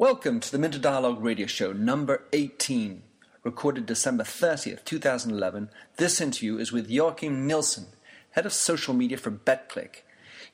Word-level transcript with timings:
Welcome 0.00 0.38
to 0.38 0.52
the 0.52 0.60
Minter 0.60 0.78
Dialogue 0.78 1.20
Radio 1.20 1.48
Show 1.48 1.72
number 1.72 2.22
18, 2.32 3.02
recorded 3.42 3.84
December 3.86 4.22
30th, 4.22 4.84
2011. 4.84 5.70
This 5.96 6.20
interview 6.20 6.56
is 6.56 6.70
with 6.70 6.88
Joachim 6.88 7.48
Nilsson, 7.48 7.86
head 8.30 8.46
of 8.46 8.52
social 8.52 8.94
media 8.94 9.16
for 9.16 9.32
Betclic. 9.32 10.02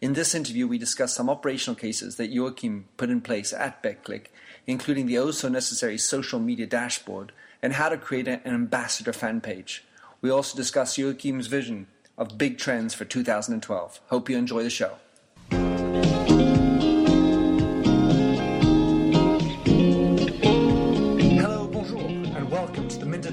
In 0.00 0.14
this 0.14 0.34
interview, 0.34 0.66
we 0.66 0.78
discuss 0.78 1.14
some 1.14 1.28
operational 1.28 1.76
cases 1.76 2.16
that 2.16 2.32
Joachim 2.32 2.86
put 2.96 3.10
in 3.10 3.20
place 3.20 3.52
at 3.52 3.82
Betclic, 3.82 4.28
including 4.66 5.04
the 5.04 5.18
oh 5.18 5.30
so 5.30 5.50
necessary 5.50 5.98
social 5.98 6.40
media 6.40 6.64
dashboard 6.64 7.30
and 7.60 7.74
how 7.74 7.90
to 7.90 7.98
create 7.98 8.26
an 8.26 8.40
ambassador 8.46 9.12
fan 9.12 9.42
page. 9.42 9.84
We 10.22 10.30
also 10.30 10.56
discuss 10.56 10.96
Joachim's 10.96 11.48
vision 11.48 11.88
of 12.16 12.38
big 12.38 12.56
trends 12.56 12.94
for 12.94 13.04
2012. 13.04 14.00
Hope 14.06 14.30
you 14.30 14.38
enjoy 14.38 14.62
the 14.62 14.70
show. 14.70 14.96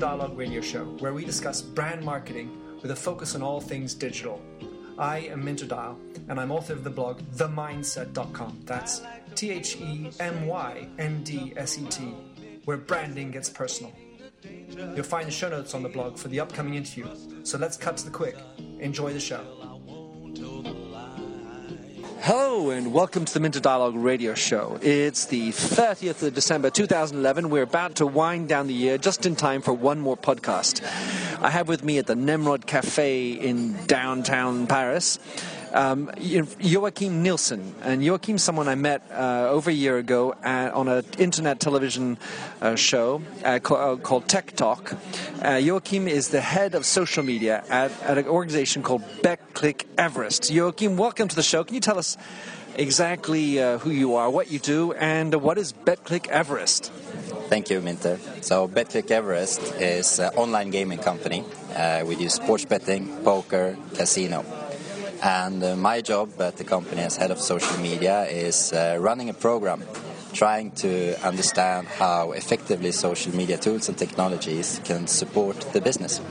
Dialogue 0.02 0.36
Radio 0.36 0.62
Show, 0.62 0.86
where 0.98 1.14
we 1.14 1.24
discuss 1.24 1.62
brand 1.62 2.04
marketing 2.04 2.58
with 2.82 2.90
a 2.90 2.96
focus 2.96 3.36
on 3.36 3.44
all 3.44 3.62
things 3.62 3.94
digital. 3.94 4.42
I 4.98 5.20
am 5.20 5.46
Minter 5.46 5.68
Dial, 5.68 5.96
and 6.28 6.40
I'm 6.40 6.52
author 6.52 6.74
of 6.74 6.84
the 6.84 6.90
blog 6.90 7.20
TheMyndset.com. 7.36 8.62
That's 8.66 9.04
T 9.36 9.52
H 9.52 9.76
E 9.76 10.10
M 10.20 10.48
Y 10.48 10.88
N 10.98 11.22
D 11.22 11.54
S 11.56 11.78
E 11.78 11.86
T, 11.86 12.16
where 12.66 12.78
branding 12.78 13.30
gets 13.30 13.48
personal. 13.48 13.94
You'll 14.44 15.04
find 15.04 15.28
the 15.28 15.32
show 15.32 15.50
notes 15.50 15.76
on 15.76 15.84
the 15.84 15.90
blog 15.90 16.18
for 16.18 16.30
the 16.30 16.40
upcoming 16.40 16.74
interview. 16.74 17.06
So 17.44 17.60
let's 17.60 17.78
cut 17.78 17.98
to 17.98 18.06
the 18.06 18.10
quick. 18.10 18.38
Enjoy 18.80 19.14
the 19.14 19.20
show. 19.20 19.46
Hello 22.24 22.70
and 22.70 22.94
welcome 22.94 23.26
to 23.26 23.34
the 23.34 23.40
Minter 23.40 23.60
Dialogue 23.60 23.96
radio 23.96 24.36
show. 24.36 24.78
It's 24.84 25.26
the 25.26 25.50
30th 25.50 26.22
of 26.22 26.36
December 26.36 26.70
2011. 26.70 27.50
We're 27.50 27.64
about 27.64 27.96
to 27.96 28.06
wind 28.06 28.48
down 28.48 28.68
the 28.68 28.76
year 28.76 29.00
just 29.00 29.26
in 29.26 29.36
time 29.36 29.64
for 29.64 29.74
one 29.74 30.00
more 30.00 30.16
podcast. 30.16 30.84
I 31.42 31.50
have 31.50 31.68
with 31.68 31.84
me 31.84 31.98
at 31.98 32.06
the 32.06 32.14
Nemrod 32.14 32.68
Cafe 32.68 33.32
in 33.32 33.74
downtown 33.88 34.68
Paris 34.68 35.18
um, 35.74 36.12
Joachim 36.18 37.24
Nilsson. 37.24 37.76
And 37.84 38.02
Joachim's 38.02 38.44
someone 38.44 38.68
I 38.68 38.76
met 38.76 39.10
uh, 39.12 39.50
over 39.50 39.70
a 39.70 39.74
year 39.74 39.98
ago 39.98 40.36
at, 40.44 40.74
on 40.74 40.88
an 40.88 41.06
internet 41.18 41.60
television 41.60 42.18
uh, 42.62 42.76
show 42.76 43.22
uh, 43.44 43.60
called, 43.60 44.00
uh, 44.00 44.02
called 44.02 44.28
Tech 44.28 44.56
Talk. 44.56 44.96
Uh, 45.44 45.56
Joachim 45.56 46.08
is 46.08 46.30
the 46.30 46.42
head 46.42 46.76
of 46.76 46.86
social 46.86 47.24
media 47.24 47.64
at, 47.70 47.92
at 48.04 48.18
an 48.18 48.28
organization 48.28 48.84
called 48.84 49.04
Betclic 49.22 49.86
Everest. 49.98 50.52
Joachim, 50.52 50.98
welcome 50.98 51.28
to 51.28 51.36
the 51.36 51.44
show. 51.44 51.64
Can 51.64 51.76
you 51.76 51.82
tell 51.82 51.98
us 51.98 52.18
exactly 52.76 53.62
uh, 53.62 53.78
who 53.80 53.90
you 53.90 54.16
are, 54.16 54.30
what 54.30 54.52
you 54.52 54.60
do, 54.60 54.94
and 54.94 55.36
what 55.42 55.58
is 55.58 55.74
Betclic 55.74 56.28
Everest? 56.28 56.92
Thank 57.50 57.70
you, 57.70 57.82
Minter. 57.82 58.18
So, 58.42 58.68
Betclic 58.68 59.12
Everest 59.12 59.62
is 59.76 60.20
an 60.20 60.34
online 60.36 60.70
gaming 60.70 61.00
company. 61.00 61.44
we 62.06 62.16
do 62.16 62.30
sports 62.30 62.64
betting, 62.64 63.24
poker, 63.24 63.78
casino. 63.94 64.46
And 65.24 65.64
uh, 65.64 65.76
my 65.76 66.02
job 66.02 66.30
at 66.42 66.58
the 66.58 66.64
company 66.64 67.02
as 67.02 67.16
head 67.16 67.32
of 67.32 67.40
social 67.40 67.78
media 67.78 68.24
is 68.24 68.74
uh, 68.74 68.98
running 69.00 69.30
a 69.30 69.34
program 69.34 69.84
trying 70.34 70.72
to 70.72 71.14
understand 71.26 71.88
how 71.88 72.32
effectively 72.32 72.92
social 72.92 73.36
media 73.36 73.58
tools 73.58 73.90
and 73.90 73.98
technologies 73.98 74.80
can 74.84 75.06
support 75.08 75.60
the 75.74 75.82
business. 75.82 76.22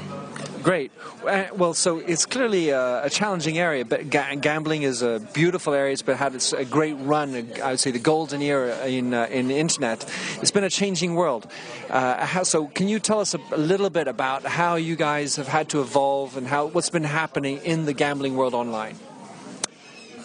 Great. 0.62 0.92
Uh, 1.26 1.46
well, 1.54 1.72
so 1.72 1.98
it's 1.98 2.26
clearly 2.26 2.68
a, 2.70 3.04
a 3.04 3.10
challenging 3.10 3.58
area, 3.58 3.84
but 3.84 4.10
ga- 4.10 4.36
gambling 4.36 4.82
is 4.82 5.00
a 5.00 5.20
beautiful 5.32 5.72
area. 5.72 5.92
It's 5.92 6.02
been, 6.02 6.16
had 6.16 6.34
a 6.56 6.64
great 6.64 6.94
run. 6.94 7.34
I 7.62 7.70
would 7.70 7.80
say 7.80 7.90
the 7.90 7.98
golden 7.98 8.42
era 8.42 8.86
in 8.86 9.14
uh, 9.14 9.26
in 9.30 9.48
the 9.48 9.56
internet. 9.56 10.04
It's 10.42 10.50
been 10.50 10.64
a 10.64 10.70
changing 10.70 11.14
world. 11.14 11.50
Uh, 11.88 12.26
how, 12.26 12.42
so, 12.42 12.66
can 12.66 12.88
you 12.88 12.98
tell 12.98 13.20
us 13.20 13.34
a, 13.34 13.40
a, 13.52 13.56
little 13.56 13.90
bit 13.90 14.06
about 14.06 14.44
how 14.44 14.76
you 14.76 14.96
guys 14.96 15.36
have 15.36 15.48
had 15.48 15.68
to 15.70 15.80
evolve 15.80 16.36
and 16.36 16.46
how 16.46 16.66
what's 16.66 16.90
been 16.90 17.04
happening 17.04 17.58
in 17.64 17.86
the 17.86 17.94
gambling 17.94 18.36
world 18.36 18.54
online? 18.54 18.96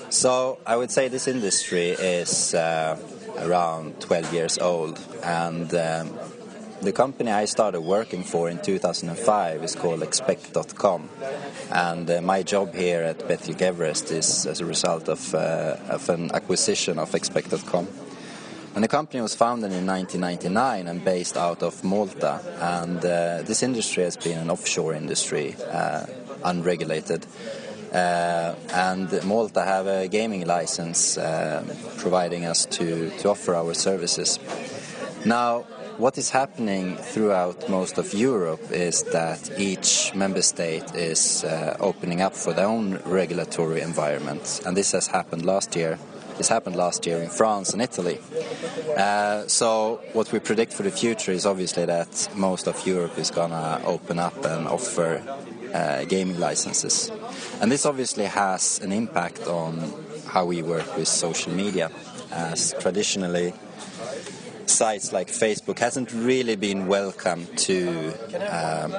So, 0.09 0.59
I 0.66 0.75
would 0.75 0.91
say 0.91 1.07
this 1.07 1.28
industry 1.28 1.90
is 1.90 2.53
uh, 2.53 2.97
around 3.40 4.02
12 4.02 4.34
years 4.34 4.57
old, 4.57 5.00
and 5.23 5.73
um, 5.73 6.09
the 6.85 6.91
company 6.91 7.31
I 7.31 7.46
started 7.46 7.81
working 7.81 8.23
for 8.23 8.47
in 8.47 8.59
2005 8.62 9.63
is 9.63 9.75
called 9.75 10.01
Expekt.com, 10.01 11.09
and 11.72 12.09
uh, 12.09 12.22
my 12.22 12.44
job 12.44 12.75
here 12.75 13.01
at 13.01 13.18
Betclic 13.19 13.62
Everest 13.62 14.12
is 14.12 14.46
as 14.46 14.62
a 14.62 14.66
result 14.66 15.09
of, 15.09 15.34
uh, 15.34 15.78
of 15.90 16.07
an 16.09 16.31
acquisition 16.31 17.00
of 17.00 17.12
Expekt.com. 17.12 17.88
And 18.75 18.84
the 18.84 18.88
company 18.88 19.22
was 19.22 19.34
founded 19.34 19.72
in 19.72 19.85
1999 19.88 20.88
and 20.88 21.03
based 21.03 21.38
out 21.38 21.63
of 21.63 21.84
Malta, 21.84 22.40
and 22.59 23.00
uh, 23.00 23.41
this 23.41 23.63
industry 23.63 24.03
has 24.03 24.16
been 24.16 24.38
an 24.38 24.52
offshore 24.52 24.94
industry, 24.94 25.56
uh, 25.72 26.06
unregulated. 26.44 27.25
Uh, 27.91 28.53
and 28.73 29.23
Malta 29.23 29.63
have 29.63 29.88
a 29.88 30.07
gaming 30.07 30.46
license 30.46 31.17
uh, 31.17 31.63
providing 31.97 32.46
us 32.46 32.66
to, 32.66 33.09
to 33.17 33.29
offer 33.29 33.56
our 33.56 33.73
services. 33.73 34.38
Now, 35.25 35.66
what 35.97 36.17
is 36.17 36.29
happening 36.29 36.97
throughout 36.97 37.69
most 37.69 37.97
of 37.97 38.13
Europe 38.13 38.72
is 38.72 39.03
that 39.03 39.50
each 39.57 40.13
member 40.13 40.41
state 40.41 40.94
is 40.94 41.44
uh, 41.44 41.78
opening 41.79 42.22
up 42.22 42.35
for 42.35 42.53
their 42.53 42.67
own 42.67 43.00
regulatory 43.06 43.81
environment, 43.81 44.61
and 44.66 44.75
this 44.75 44.91
has 44.91 45.07
happened 45.07 45.45
last 45.45 45.75
year. 45.75 45.97
This 46.38 46.50
happened 46.50 46.75
last 46.75 47.05
year 47.05 47.19
in 47.19 47.29
France 47.29 47.72
and 47.72 47.81
Italy. 47.81 48.19
Uh, 48.97 49.47
so, 49.47 50.01
what 50.11 50.31
we 50.34 50.39
predict 50.39 50.73
for 50.73 50.84
the 50.84 50.91
future 50.91 51.31
is 51.31 51.45
obviously 51.45 51.85
that 51.85 52.29
most 52.35 52.67
of 52.67 52.85
Europe 52.85 53.17
is 53.17 53.31
gonna 53.31 53.81
open 53.85 54.19
up 54.19 54.44
and 54.44 54.67
offer 54.67 55.23
uh, 55.73 56.03
gaming 56.05 56.39
licenses, 56.39 57.09
and 57.61 57.72
this 57.72 57.85
obviously 57.85 58.25
has 58.25 58.79
an 58.79 58.91
impact 58.91 59.47
on 59.47 59.94
how 60.28 60.45
we 60.45 60.61
work 60.61 60.97
with 60.97 61.07
social 61.07 61.53
media, 61.53 61.89
as 62.31 62.75
traditionally 62.81 63.53
sites 64.75 65.13
like 65.13 65.30
Facebook 65.30 65.80
hasn't 65.80 66.12
really 66.12 66.58
been 66.58 66.88
welcome 66.88 67.47
to 67.56 68.12
um, 68.52 68.94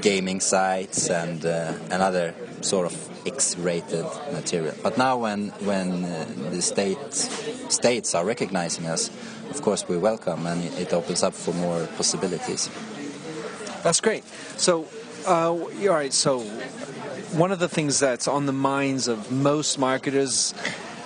gaming 0.00 0.40
sites 0.40 1.08
and 1.10 1.46
uh, 1.46 1.72
and 1.90 2.02
other 2.02 2.34
sort 2.60 2.86
of 2.86 3.26
X-rated 3.26 4.04
material. 4.32 4.74
But 4.82 4.98
now, 4.98 5.16
when 5.18 5.48
when 5.64 6.04
uh, 6.04 6.26
the 6.50 6.60
state 6.60 6.98
states 7.12 8.14
are 8.16 8.24
recognizing 8.24 8.86
us, 8.86 9.10
of 9.50 9.62
course 9.62 9.88
we 9.88 9.96
welcome, 9.96 10.44
and 10.46 10.64
it 10.78 10.92
opens 10.92 11.22
up 11.22 11.34
for 11.34 11.54
more 11.54 11.86
possibilities. 11.96 12.68
That's 13.84 14.00
great. 14.00 14.24
So, 14.56 14.88
uh, 15.26 15.50
all 15.50 15.70
right. 15.88 16.12
So, 16.12 16.40
one 17.38 17.52
of 17.52 17.60
the 17.60 17.68
things 17.68 18.00
that's 18.00 18.26
on 18.26 18.46
the 18.46 18.52
minds 18.52 19.06
of 19.06 19.30
most 19.30 19.78
marketers 19.78 20.52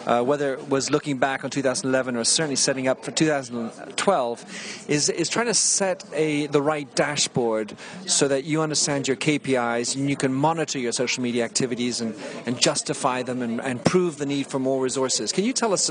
uh, 0.07 0.23
whether 0.23 0.55
it 0.55 0.69
was 0.69 0.91
looking 0.91 1.19
back 1.19 1.45
on 1.45 1.51
2011 1.51 2.17
or 2.17 2.25
certainly 2.25 2.57
setting 2.57 2.89
up 2.89 3.05
for 3.05 3.11
2012, 3.11 4.85
is, 4.89 5.09
is 5.09 5.29
trying 5.29 5.47
to 5.47 5.55
set 5.55 6.05
a, 6.13 6.47
the 6.47 6.63
right 6.63 6.93
dashboard 6.95 7.77
so 8.07 8.29
that 8.29 8.45
you 8.45 8.63
understand 8.63 9.09
your 9.09 9.17
KPIs 9.17 9.97
and 9.97 10.09
you 10.09 10.17
can 10.17 10.33
monitor 10.33 10.79
your 10.79 10.93
social 10.93 11.23
media 11.23 11.45
activities 11.45 12.01
and, 12.01 12.15
and 12.47 12.61
justify 12.61 13.23
them 13.23 13.43
and, 13.43 13.61
and 13.61 13.85
prove 13.85 14.19
the 14.19 14.27
need 14.27 14.47
for 14.47 14.59
more 14.59 14.83
resources. 14.83 15.33
Can 15.33 15.45
you 15.45 15.53
tell 15.53 15.73
us 15.73 15.89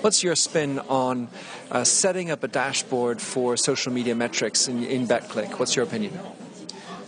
what's 0.00 0.22
your 0.22 0.36
spin 0.36 0.78
on 0.88 1.28
uh, 1.70 1.84
setting 1.84 2.30
up 2.30 2.44
a 2.44 2.48
dashboard 2.48 3.20
for 3.20 3.56
social 3.56 3.92
media 3.92 4.14
metrics 4.14 4.68
in, 4.68 4.84
in 4.84 5.06
Betclic? 5.06 5.58
What's 5.58 5.74
your 5.74 5.84
opinion? 5.84 6.18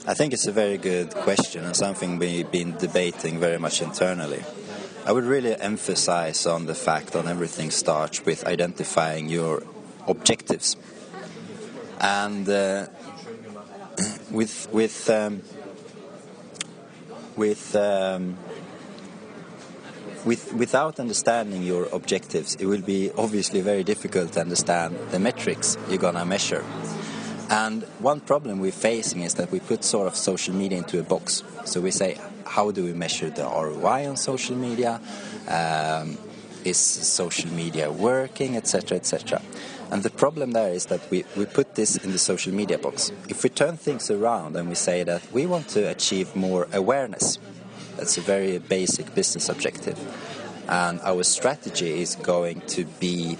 I 0.06 0.14
think 0.14 0.32
it's 0.32 0.46
a 0.46 0.52
very 0.52 0.78
good 0.78 1.10
question 1.10 1.64
and 1.64 1.76
something 1.76 2.18
we've 2.18 2.50
been 2.50 2.76
debating 2.78 3.38
very 3.38 3.58
much 3.58 3.82
internally. 3.82 4.42
I 5.08 5.12
would 5.12 5.24
really 5.24 5.58
emphasize 5.58 6.46
on 6.46 6.66
the 6.66 6.74
fact 6.74 7.14
that 7.14 7.24
everything 7.24 7.70
starts 7.70 8.26
with 8.26 8.46
identifying 8.46 9.30
your 9.30 9.62
objectives, 10.06 10.76
and 11.98 12.46
uh, 12.46 12.88
with 14.30 14.68
with 14.70 15.08
um, 15.08 15.40
with, 17.36 17.74
um, 17.74 18.36
with 20.26 20.52
without 20.52 21.00
understanding 21.00 21.62
your 21.62 21.88
objectives, 21.90 22.56
it 22.56 22.66
will 22.66 22.82
be 22.82 23.10
obviously 23.16 23.62
very 23.62 23.84
difficult 23.84 24.32
to 24.32 24.42
understand 24.42 24.94
the 25.10 25.18
metrics 25.18 25.78
you're 25.88 25.96
gonna 25.96 26.26
measure. 26.26 26.62
And 27.48 27.82
one 28.00 28.20
problem 28.20 28.60
we're 28.60 28.72
facing 28.72 29.22
is 29.22 29.32
that 29.36 29.50
we 29.50 29.60
put 29.60 29.84
sort 29.84 30.06
of 30.06 30.16
social 30.16 30.54
media 30.54 30.76
into 30.76 31.00
a 31.00 31.02
box. 31.02 31.42
So 31.64 31.80
we 31.80 31.92
say, 31.92 32.18
how 32.48 32.70
do 32.70 32.84
we 32.84 32.92
measure 32.92 33.30
the 33.30 33.44
ROI 33.44 34.08
on 34.08 34.16
social 34.16 34.56
media? 34.56 35.00
Um, 35.48 36.18
is 36.64 36.76
social 36.76 37.50
media 37.50 37.90
working, 37.90 38.56
etc., 38.56 38.96
etc. 38.96 39.40
And 39.90 40.02
the 40.02 40.10
problem 40.10 40.52
there 40.52 40.72
is 40.72 40.86
that 40.86 41.00
we, 41.10 41.24
we 41.36 41.46
put 41.46 41.74
this 41.74 41.96
in 41.96 42.12
the 42.12 42.18
social 42.18 42.52
media 42.52 42.78
box. 42.78 43.10
If 43.28 43.42
we 43.42 43.48
turn 43.48 43.76
things 43.76 44.10
around 44.10 44.56
and 44.56 44.68
we 44.68 44.74
say 44.74 45.02
that 45.04 45.32
we 45.32 45.46
want 45.46 45.68
to 45.68 45.88
achieve 45.88 46.36
more 46.36 46.68
awareness, 46.72 47.38
that's 47.96 48.18
a 48.18 48.20
very 48.20 48.58
basic 48.58 49.14
business 49.14 49.48
objective. 49.48 49.98
And 50.68 51.00
our 51.00 51.22
strategy 51.22 52.02
is 52.02 52.16
going 52.16 52.60
to 52.68 52.84
be 52.84 53.38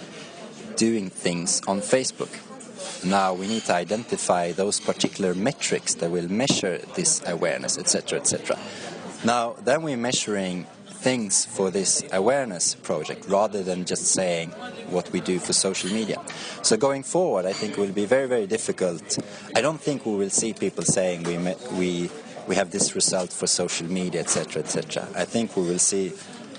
doing 0.76 1.10
things 1.10 1.60
on 1.68 1.80
Facebook. 1.80 2.32
Now 3.04 3.34
we 3.34 3.46
need 3.46 3.64
to 3.64 3.74
identify 3.74 4.52
those 4.52 4.80
particular 4.80 5.34
metrics 5.34 5.94
that 5.94 6.10
will 6.10 6.30
measure 6.30 6.78
this 6.94 7.22
awareness, 7.28 7.76
etc., 7.76 8.20
etc. 8.20 8.58
Now, 9.24 9.56
then 9.64 9.82
we're 9.82 9.96
measuring 9.96 10.66
things 10.98 11.44
for 11.44 11.70
this 11.70 12.04
awareness 12.12 12.74
project 12.74 13.26
rather 13.28 13.62
than 13.62 13.84
just 13.84 14.06
saying 14.06 14.50
what 14.90 15.10
we 15.12 15.20
do 15.20 15.38
for 15.38 15.52
social 15.52 15.90
media. 15.90 16.20
So 16.62 16.76
going 16.76 17.02
forward, 17.02 17.46
I 17.46 17.52
think 17.52 17.72
it 17.72 17.78
will 17.78 17.92
be 17.92 18.04
very, 18.04 18.26
very 18.26 18.46
difficult. 18.46 19.18
I 19.54 19.60
don't 19.60 19.80
think 19.80 20.04
we 20.06 20.16
will 20.16 20.30
see 20.30 20.52
people 20.52 20.84
saying 20.84 21.22
we 21.24 21.36
we 21.78 22.10
we 22.48 22.54
have 22.56 22.70
this 22.70 22.94
result 22.94 23.32
for 23.32 23.46
social 23.46 23.86
media, 23.86 24.20
etc., 24.20 24.62
etc. 24.62 25.06
I 25.14 25.24
think 25.24 25.56
we 25.56 25.62
will 25.62 25.78
see 25.78 26.12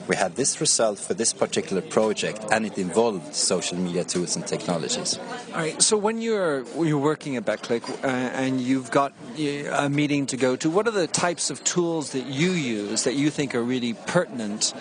we 0.08 0.16
had 0.16 0.36
this 0.36 0.60
result 0.60 1.00
for 1.00 1.14
this 1.14 1.34
particular 1.34 1.82
project, 1.82 2.46
and 2.52 2.66
it 2.66 2.78
involved 2.78 3.36
social 3.36 3.78
media 3.78 4.04
tools 4.04 4.36
and 4.36 4.46
technologies. 4.48 5.20
All 5.54 5.58
right. 5.58 5.82
So 5.82 5.98
when 5.98 6.22
you're 6.22 6.64
you're 6.84 6.98
working 6.98 7.36
at 7.36 7.46
Betclic 7.46 7.84
uh, 8.04 8.08
and 8.08 8.62
you've 8.62 8.92
got 8.92 9.14
a 9.38 9.90
meeting 9.90 10.26
to 10.28 10.38
go 10.38 10.56
to, 10.56 10.70
what 10.70 10.88
are 10.88 10.92
the 10.92 11.08
types 11.08 11.50
of 11.50 11.64
tools 11.64 12.12
that 12.14 12.26
you 12.26 12.52
use 12.52 13.04
that 13.04 13.16
you 13.16 13.30
think 13.30 13.56
are 13.56 13.64
really 13.64 13.94
pertinent? 13.94 14.74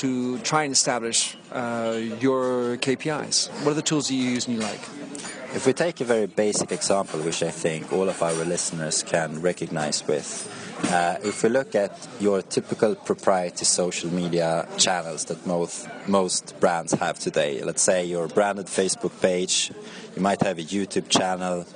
To 0.00 0.38
try 0.38 0.62
and 0.62 0.72
establish 0.72 1.36
uh, 1.52 2.00
your 2.18 2.78
KPIs. 2.78 3.50
What 3.62 3.72
are 3.72 3.74
the 3.74 3.82
tools 3.82 4.08
that 4.08 4.14
you 4.14 4.24
use 4.24 4.48
and 4.48 4.56
you 4.56 4.62
like? 4.62 4.80
If 5.54 5.66
we 5.66 5.74
take 5.74 6.00
a 6.00 6.04
very 6.04 6.26
basic 6.26 6.72
example, 6.72 7.20
which 7.20 7.42
I 7.42 7.50
think 7.50 7.92
all 7.92 8.08
of 8.08 8.22
our 8.22 8.32
listeners 8.32 9.02
can 9.02 9.42
recognize 9.42 10.02
with, 10.08 10.48
uh, 10.90 11.16
if 11.22 11.42
we 11.42 11.50
look 11.50 11.74
at 11.74 12.08
your 12.18 12.40
typical 12.40 12.94
proprietary 12.94 13.66
social 13.66 14.10
media 14.10 14.66
channels 14.78 15.26
that 15.26 15.46
most 15.46 15.86
most 16.06 16.58
brands 16.58 16.94
have 16.94 17.18
today, 17.18 17.62
let's 17.62 17.82
say 17.82 18.02
your 18.06 18.28
branded 18.28 18.66
Facebook 18.66 19.12
page, 19.20 19.70
you 20.16 20.22
might 20.22 20.40
have 20.40 20.58
a 20.58 20.62
YouTube 20.62 21.10
channel, 21.10 21.66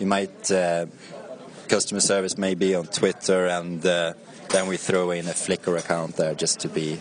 you 0.00 0.06
might 0.06 0.50
uh, 0.50 0.86
customer 1.68 2.00
service 2.00 2.36
maybe 2.36 2.74
on 2.74 2.86
Twitter, 2.86 3.46
and 3.46 3.86
uh, 3.86 4.12
then 4.48 4.66
we 4.66 4.76
throw 4.76 5.12
in 5.12 5.28
a 5.28 5.34
Flickr 5.34 5.78
account 5.78 6.16
there 6.16 6.34
just 6.34 6.58
to 6.60 6.68
be 6.68 6.98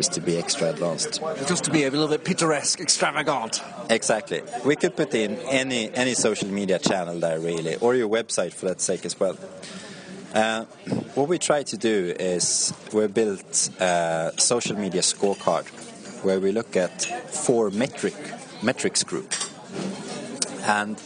just 0.00 0.12
to 0.14 0.20
be 0.22 0.38
extra 0.38 0.70
advanced. 0.70 1.20
Just 1.46 1.64
to 1.64 1.70
be 1.70 1.84
a 1.84 1.90
little 1.90 2.08
bit 2.08 2.24
picturesque, 2.24 2.80
extravagant. 2.80 3.62
Exactly. 3.90 4.40
We 4.64 4.74
could 4.74 4.96
put 4.96 5.12
in 5.14 5.36
any 5.60 5.92
any 5.94 6.14
social 6.14 6.48
media 6.48 6.78
channel 6.78 7.20
there 7.20 7.38
really, 7.38 7.76
or 7.76 7.94
your 7.94 8.08
website 8.08 8.54
for 8.54 8.64
that 8.70 8.80
sake 8.80 9.04
as 9.04 9.20
well. 9.20 9.36
Uh, 10.32 10.64
what 11.16 11.28
we 11.28 11.38
try 11.38 11.64
to 11.64 11.76
do 11.76 12.14
is 12.18 12.72
we 12.94 13.06
built 13.08 13.68
a 13.78 14.32
social 14.38 14.76
media 14.78 15.02
scorecard 15.02 15.66
where 16.24 16.40
we 16.40 16.50
look 16.50 16.76
at 16.76 17.04
four 17.28 17.68
metric 17.70 18.16
metrics 18.62 19.04
group. 19.04 19.30
And 20.62 20.96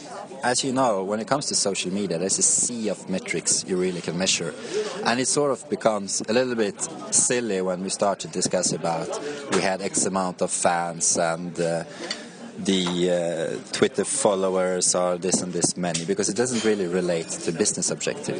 as 0.45 0.63
you 0.63 0.71
know, 0.71 1.03
when 1.03 1.19
it 1.19 1.27
comes 1.27 1.47
to 1.47 1.55
social 1.55 1.91
media, 1.91 2.19
there's 2.19 2.37
a 2.37 2.43
sea 2.43 2.87
of 2.89 3.09
metrics 3.09 3.65
you 3.67 3.75
really 3.75 3.99
can 3.99 4.15
measure. 4.15 4.53
And 5.03 5.19
it 5.19 5.27
sort 5.27 5.49
of 5.49 5.67
becomes 5.71 6.21
a 6.29 6.33
little 6.33 6.53
bit 6.53 6.79
silly 7.09 7.61
when 7.61 7.81
we 7.81 7.89
start 7.89 8.19
to 8.19 8.27
discuss 8.27 8.71
about 8.71 9.09
we 9.53 9.61
had 9.61 9.81
X 9.81 10.05
amount 10.05 10.43
of 10.43 10.51
fans 10.51 11.17
and 11.17 11.59
uh, 11.59 11.83
the 12.59 13.59
uh, 13.59 13.73
Twitter 13.73 14.05
followers 14.05 14.93
are 14.93 15.17
this 15.17 15.41
and 15.41 15.51
this 15.51 15.75
many 15.75 16.05
because 16.05 16.29
it 16.29 16.37
doesn't 16.37 16.63
really 16.63 16.85
relate 16.85 17.27
to 17.27 17.51
business 17.51 17.89
objective. 17.89 18.39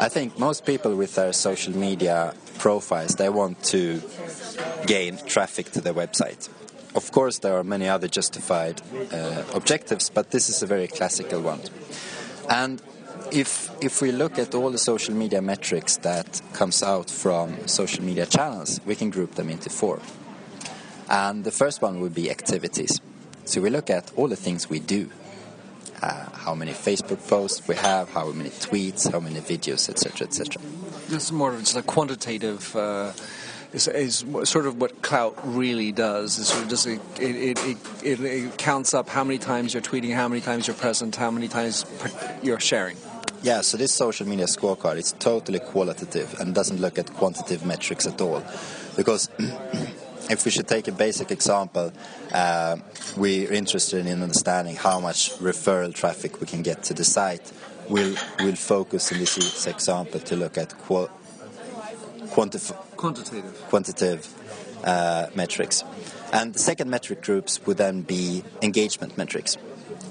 I 0.00 0.08
think 0.08 0.38
most 0.38 0.64
people 0.64 0.96
with 0.96 1.14
their 1.16 1.34
social 1.34 1.76
media 1.76 2.32
profiles 2.58 3.16
they 3.16 3.28
want 3.28 3.62
to 3.64 4.00
gain 4.86 5.18
traffic 5.26 5.70
to 5.72 5.82
their 5.82 5.94
website. 5.94 6.48
Of 6.94 7.10
course, 7.10 7.38
there 7.38 7.56
are 7.56 7.64
many 7.64 7.88
other 7.88 8.08
justified 8.08 8.82
uh, 9.12 9.44
objectives, 9.54 10.10
but 10.10 10.30
this 10.30 10.48
is 10.48 10.62
a 10.62 10.66
very 10.66 10.88
classical 10.88 11.40
one. 11.40 11.60
And 12.50 12.82
if 13.30 13.70
if 13.80 14.02
we 14.02 14.12
look 14.12 14.38
at 14.38 14.54
all 14.54 14.70
the 14.70 14.78
social 14.78 15.14
media 15.14 15.40
metrics 15.40 15.96
that 15.98 16.42
comes 16.52 16.82
out 16.82 17.10
from 17.10 17.66
social 17.66 18.04
media 18.04 18.26
channels, 18.26 18.80
we 18.84 18.94
can 18.94 19.10
group 19.10 19.34
them 19.34 19.48
into 19.48 19.70
four. 19.70 20.00
And 21.08 21.44
the 21.44 21.50
first 21.50 21.82
one 21.82 22.00
would 22.00 22.14
be 22.14 22.30
activities. 22.30 23.00
So 23.44 23.60
we 23.60 23.70
look 23.70 23.90
at 23.90 24.12
all 24.16 24.28
the 24.28 24.36
things 24.36 24.68
we 24.68 24.78
do. 24.78 25.10
Uh, 26.02 26.28
how 26.32 26.54
many 26.54 26.72
Facebook 26.72 27.26
posts 27.28 27.68
we 27.68 27.76
have, 27.76 28.10
how 28.10 28.32
many 28.32 28.50
tweets, 28.50 29.10
how 29.10 29.20
many 29.20 29.40
videos, 29.40 29.88
etc., 29.88 30.26
etc. 30.26 30.60
This 31.08 31.24
is 31.24 31.32
more 31.32 31.54
of 31.54 31.60
just 31.60 31.76
a 31.76 31.82
quantitative. 31.82 32.74
Uh, 32.74 33.12
is, 33.72 33.88
is, 33.88 34.24
sort 34.44 34.66
of 34.66 34.80
what 34.80 35.02
Klout 35.02 35.34
really 35.44 35.92
does. 35.92 36.38
Is 36.38 36.48
sort 36.48 36.70
of 36.70 36.86
it 36.86 37.00
it, 37.20 37.58
it, 37.58 37.78
it, 38.04 38.20
it 38.20 38.58
counts 38.58 38.94
up 38.94 39.08
how 39.08 39.24
many 39.24 39.38
times 39.38 39.74
you're 39.74 39.82
tweeting, 39.82 40.14
how 40.14 40.28
many 40.28 40.40
times 40.40 40.66
you're 40.66 40.76
present, 40.76 41.16
how 41.16 41.30
many 41.30 41.48
times 41.48 41.84
you're 42.42 42.60
sharing. 42.60 42.96
Yeah, 43.42 43.62
so 43.62 43.76
this 43.76 43.92
social 43.92 44.28
media 44.28 44.46
scorecard 44.46 44.98
is 44.98 45.12
totally 45.18 45.58
qualitative 45.58 46.38
and 46.38 46.54
doesn't 46.54 46.80
look 46.80 46.96
at 46.96 47.12
quantitative 47.14 47.66
metrics 47.66 48.06
at 48.06 48.20
all, 48.20 48.44
because 48.96 49.28
if 50.30 50.44
we 50.44 50.50
should 50.52 50.68
take 50.68 50.86
a 50.86 50.92
basic 50.92 51.32
example, 51.32 51.92
uh, 52.32 52.76
we're 53.16 53.52
interested 53.52 54.06
in 54.06 54.22
understanding 54.22 54.76
how 54.76 55.00
much 55.00 55.32
referral 55.38 55.92
traffic 55.92 56.40
we 56.40 56.46
can 56.46 56.62
get 56.62 56.84
to 56.84 56.94
the 56.94 57.04
site. 57.04 57.52
We'll, 57.88 58.14
we'll 58.38 58.54
focus 58.54 59.10
in 59.10 59.18
this 59.18 59.66
example 59.66 60.20
to 60.20 60.36
look 60.36 60.56
at 60.56 60.78
qual- 60.78 61.10
quantitative, 63.02 63.66
quantitative 63.68 64.22
uh, 64.84 65.26
metrics. 65.34 65.84
And 66.32 66.54
the 66.54 66.58
second 66.58 66.88
metric 66.88 67.20
groups 67.22 67.60
would 67.66 67.76
then 67.76 68.02
be 68.02 68.44
engagement 68.62 69.18
metrics. 69.18 69.58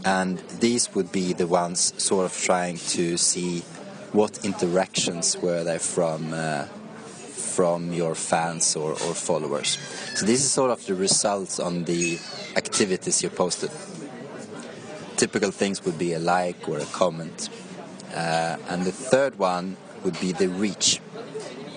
And 0.03 0.39
these 0.59 0.93
would 0.93 1.11
be 1.11 1.33
the 1.33 1.47
ones 1.47 1.93
sort 1.97 2.25
of 2.25 2.33
trying 2.37 2.77
to 2.95 3.17
see 3.17 3.63
what 4.11 4.43
interactions 4.43 5.37
were 5.37 5.63
there 5.63 5.79
from 5.79 6.33
uh, 6.33 6.65
from 7.51 7.91
your 7.93 8.15
fans 8.15 8.75
or, 8.75 8.91
or 8.91 9.13
followers. 9.13 9.77
So 10.15 10.25
this 10.25 10.39
is 10.43 10.51
sort 10.51 10.71
of 10.71 10.85
the 10.85 10.95
results 10.95 11.59
on 11.59 11.83
the 11.83 12.17
activities 12.55 13.23
you 13.23 13.29
posted. 13.29 13.71
Typical 15.17 15.51
things 15.51 15.83
would 15.85 15.97
be 15.97 16.13
a 16.13 16.19
like 16.19 16.67
or 16.69 16.77
a 16.79 16.85
comment. 16.85 17.49
Uh, 18.15 18.57
and 18.69 18.83
the 18.83 18.91
third 18.91 19.37
one 19.37 19.75
would 20.03 20.17
be 20.19 20.31
the 20.31 20.47
reach, 20.47 21.01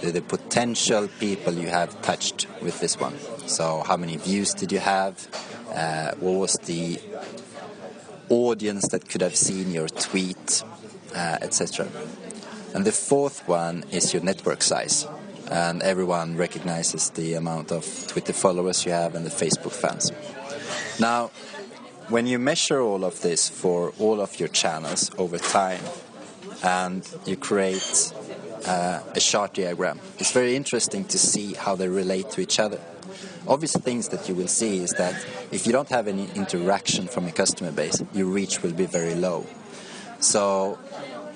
the, 0.04 0.12
the, 0.12 0.22
potential 0.22 1.08
people 1.18 1.54
you 1.54 1.68
have 1.68 2.00
touched 2.02 2.46
with 2.62 2.80
this 2.80 2.98
one. 3.00 3.18
So, 3.46 3.82
how 3.86 3.96
many 3.96 4.16
views 4.16 4.54
did 4.54 4.72
you 4.72 4.80
have? 4.80 5.26
Uh, 5.74 6.12
what 6.20 6.38
was 6.38 6.54
the 6.64 7.00
audience 8.28 8.88
that 8.88 9.08
could 9.08 9.20
have 9.20 9.36
seen 9.36 9.70
your 9.70 9.88
tweet, 9.88 10.62
uh, 11.14 11.38
etc. 11.40 11.88
And 12.75 12.84
the 12.84 12.92
fourth 12.92 13.46
one 13.49 13.84
is 13.90 14.12
your 14.12 14.23
network 14.23 14.62
size 14.62 15.06
and 15.50 15.82
everyone 15.82 16.37
recognizes 16.37 17.11
the 17.11 17.34
amount 17.34 17.70
of 17.70 17.84
Twitter 18.08 18.32
followers 18.32 18.87
you 18.87 18.92
have 18.92 19.14
and 19.14 19.26
the 19.26 19.30
Facebook 19.30 19.73
fans. 19.73 20.11
Now, 20.99 21.30
when 22.08 22.26
you 22.26 22.38
measure 22.38 22.80
all 22.80 23.04
of 23.04 23.20
this 23.23 23.49
for 23.49 23.92
all 23.99 24.20
of 24.20 24.38
your 24.40 24.49
channels 24.49 25.11
over 25.18 25.38
time 25.38 25.80
and 26.62 27.08
you 27.26 27.37
create 27.37 28.12
uh, 28.66 29.00
a 29.14 29.21
chart 29.21 29.54
diagram, 29.54 30.00
it's 30.18 30.33
very 30.33 30.56
interesting 30.56 31.04
to 31.06 31.18
see 31.18 31.54
how 31.54 31.76
they 31.76 31.88
relate 31.88 32.30
to 32.30 32.40
each 32.40 32.59
other. 32.59 32.80
Obvious 33.47 33.76
things 33.76 34.09
that 34.09 34.28
you 34.28 34.35
will 34.35 34.49
see 34.49 34.78
is 34.78 34.90
that 34.92 35.14
if 35.52 35.66
you 35.66 35.73
don't 35.73 35.90
have 35.90 36.09
any 36.09 36.28
interaction 36.35 37.06
from 37.06 37.26
a 37.26 37.33
customer 37.33 37.71
base, 37.73 38.02
your 38.14 38.26
reach 38.26 38.62
will 38.62 38.73
be 38.73 38.87
very 38.87 39.14
low. 39.14 39.47
So 40.21 40.78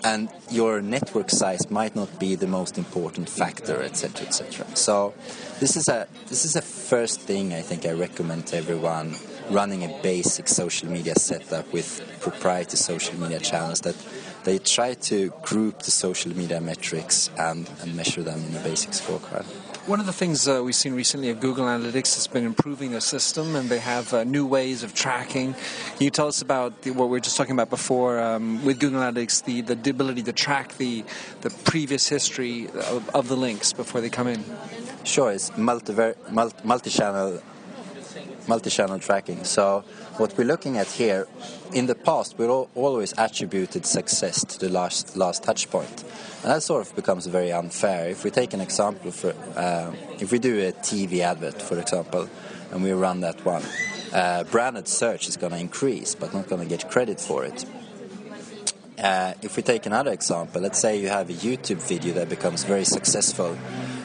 and 0.05 0.29
your 0.51 0.81
network 0.81 1.31
size 1.31 1.71
might 1.71 1.97
not 1.97 2.19
be 2.19 2.35
the 2.35 2.47
most 2.47 2.79
important 2.79 3.29
factor, 3.29 3.83
etc., 3.83 4.27
etc. 4.27 4.67
So, 4.77 5.15
this 5.61 5.77
is 5.77 5.89
a 5.89 6.07
this 6.29 6.45
is 6.45 6.57
a 6.57 6.63
first 6.63 7.21
thing 7.21 7.53
I 7.53 7.63
think 7.63 7.85
I 7.85 7.93
recommend 7.93 8.47
to 8.49 8.57
everyone 8.57 9.17
running 9.51 9.83
a 9.85 10.03
basic 10.03 10.47
social 10.49 10.89
media 10.91 11.15
setup 11.17 11.73
with 11.73 12.03
proprietary 12.21 12.77
social 12.77 13.19
media 13.19 13.41
channels 13.41 13.81
that 13.81 13.97
they 14.45 14.59
try 14.59 14.95
to 14.95 15.31
group 15.43 15.83
the 15.83 15.91
social 15.91 16.37
media 16.37 16.61
metrics 16.61 17.31
and, 17.39 17.69
and 17.83 17.95
measure 17.95 18.23
them 18.23 18.43
in 18.49 18.57
a 18.57 18.61
basic 18.61 18.91
scorecard. 18.91 19.45
One 19.89 20.01
of 20.01 20.07
the 20.07 20.13
things 20.13 20.47
uh, 20.47 20.61
we've 20.63 20.75
seen 20.75 20.95
recently 20.95 21.31
at 21.31 21.41
Google 21.41 21.65
Analytics 21.65 22.15
has 22.17 22.27
been 22.27 22.45
improving 22.45 22.91
their 22.91 23.01
system, 23.01 23.57
and 23.57 23.71
they 23.71 23.79
have 23.79 24.13
uh, 24.13 24.25
new 24.25 24.45
ways 24.47 24.83
of 24.83 24.93
tracking. 24.95 25.55
Can 25.55 26.05
you 26.05 26.11
tell 26.11 26.29
us 26.29 26.43
about 26.43 26.83
the, 26.83 26.91
what 26.91 27.07
we 27.07 27.13
were 27.13 27.21
just 27.21 27.39
talking 27.39 27.53
about 27.53 27.71
before 27.71 28.21
um, 28.21 28.63
with 28.67 28.81
Google 28.81 29.01
Analytics, 29.01 29.45
the, 29.45 29.63
the 29.63 29.91
ability 29.91 30.23
to 30.25 30.33
track 30.33 30.77
the, 30.77 31.05
the 31.41 31.49
previous 31.65 32.07
history 32.07 32.69
of, 32.69 33.09
of 33.15 33.29
the 33.29 33.37
links 33.37 33.73
before 33.73 34.03
they 34.03 34.11
come 34.11 34.27
in? 34.27 34.45
Sure, 35.05 35.33
it's 35.33 35.57
multi, 35.57 35.95
multi-channel 36.65 37.41
multi-channel 38.49 38.99
tracking. 38.99 39.45
So 39.45 39.85
what 40.17 40.37
we're 40.37 40.45
looking 40.45 40.79
at 40.79 40.89
here, 40.89 41.27
in 41.73 41.87
the 41.87 41.95
past, 41.95 42.39
we 42.39 42.47
always 42.47 43.15
attributed 43.19 43.87
success 43.87 44.45
to 44.45 44.59
the 44.59 44.69
last 44.69 45.17
last 45.17 45.43
touch 45.43 45.71
point, 45.71 46.05
and 46.43 46.53
that 46.53 46.63
sort 46.63 46.87
of 46.87 46.97
becomes 46.97 47.27
very 47.27 47.53
unfair. 47.53 48.09
If 48.09 48.25
we 48.25 48.31
take 48.31 48.55
an 48.55 48.61
example 48.61 49.11
for, 49.11 49.35
uh, 49.57 49.93
if 50.19 50.33
we 50.33 50.39
do 50.39 50.67
a 50.67 50.73
TV 50.73 51.21
advert, 51.21 51.61
for 51.61 51.79
example, 51.79 52.29
and 52.73 52.83
we 52.83 52.93
run 52.93 53.21
that 53.21 53.45
one, 53.45 53.63
uh, 54.13 54.45
branded 54.45 54.89
search 54.89 55.29
is 55.29 55.37
going 55.37 55.53
to 55.53 55.59
increase, 55.59 56.15
but 56.15 56.33
not 56.33 56.49
going 56.49 56.63
to 56.63 56.69
get 56.69 56.91
credit 56.91 57.21
for 57.21 57.45
it. 57.45 57.65
Uh, 58.99 59.33
if 59.43 59.57
we 59.57 59.63
take 59.63 59.87
another 59.87 60.11
example, 60.11 60.61
let's 60.61 60.79
say 60.79 61.01
you 61.01 61.09
have 61.09 61.31
a 61.31 61.33
YouTube 61.33 61.81
video 61.87 62.15
that 62.15 62.29
becomes 62.29 62.65
very 62.65 62.85
successful, 62.85 63.57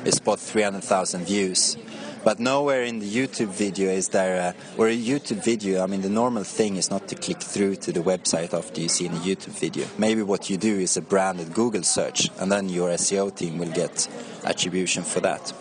it's 0.06 0.20
got 0.20 0.40
300,000 0.40 1.26
views, 1.26 1.78
but 2.24 2.40
nowhere 2.40 2.84
in 2.84 3.00
the 3.00 3.10
YouTube 3.10 3.50
video 3.50 3.90
is 3.90 4.10
there, 4.10 4.36
a, 4.38 4.80
or 4.80 4.88
a 4.88 4.98
YouTube 4.98 5.44
video, 5.44 5.84
I 5.84 5.88
mean, 5.88 6.02
the 6.02 6.10
normal 6.10 6.44
thing 6.44 6.78
is 6.78 6.90
not 6.90 7.08
to 7.10 7.16
click 7.16 7.42
through 7.42 7.76
to 7.78 7.92
the 7.92 8.00
website 8.00 8.54
after 8.54 8.82
you 8.82 8.90
see 8.90 9.08
a 9.08 9.10
YouTube 9.10 9.60
video. 9.60 9.86
Maybe 9.98 10.22
what 10.22 10.50
you 10.50 10.58
do 10.58 10.80
is 10.80 10.98
a 10.98 11.02
branded 11.02 11.54
Google 11.54 11.84
search, 11.84 12.30
and 12.40 12.52
then 12.52 12.70
your 12.70 12.90
SEO 12.90 13.36
team 13.36 13.58
will 13.58 13.72
get 13.72 14.08
attribution 14.46 15.04
for 15.04 15.20
that. 15.22 15.54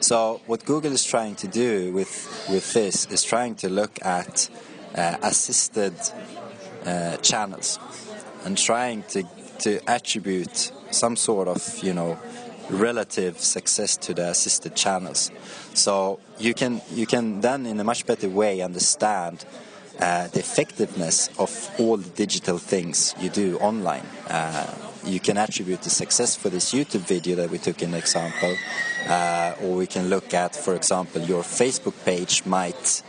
So 0.00 0.40
what 0.46 0.64
Google 0.64 0.92
is 0.92 1.04
trying 1.04 1.34
to 1.36 1.48
do 1.48 1.92
with, 1.92 2.46
with 2.50 2.72
this 2.74 3.06
is 3.06 3.22
trying 3.22 3.54
to 3.56 3.68
look 3.68 3.98
at 4.04 4.48
uh, 4.94 5.16
assisted 5.22 5.94
uh, 6.84 7.16
channels 7.18 7.78
and 8.44 8.58
trying 8.58 9.02
to, 9.04 9.24
to 9.60 9.80
attribute 9.88 10.72
some 10.90 11.16
sort 11.16 11.48
of, 11.48 11.78
you 11.82 11.94
know, 11.94 12.18
relative 12.70 13.38
success 13.38 13.96
to 13.98 14.14
the 14.14 14.28
assisted 14.28 14.74
channels. 14.74 15.30
So 15.74 16.20
you 16.38 16.54
can 16.54 16.80
you 16.92 17.06
can 17.06 17.40
then 17.40 17.66
in 17.66 17.80
a 17.80 17.84
much 17.84 18.06
better 18.06 18.28
way 18.28 18.60
understand 18.60 19.44
uh, 20.00 20.26
the 20.28 20.40
effectiveness 20.40 21.28
of 21.38 21.70
all 21.78 21.96
the 21.96 22.10
digital 22.10 22.58
things 22.58 23.14
you 23.20 23.28
do 23.28 23.58
online. 23.58 24.06
Uh, 24.28 24.74
you 25.04 25.20
can 25.20 25.36
attribute 25.36 25.82
the 25.82 25.90
success 25.90 26.34
for 26.34 26.48
this 26.48 26.72
YouTube 26.72 27.06
video 27.06 27.36
that 27.36 27.50
we 27.50 27.58
took 27.58 27.82
in 27.82 27.94
example, 27.94 28.56
uh, 29.08 29.54
or 29.62 29.76
we 29.76 29.86
can 29.86 30.08
look 30.08 30.32
at, 30.32 30.56
for 30.56 30.74
example, 30.74 31.20
your 31.22 31.42
Facebook 31.42 31.94
page 32.04 32.44
might 32.46 33.02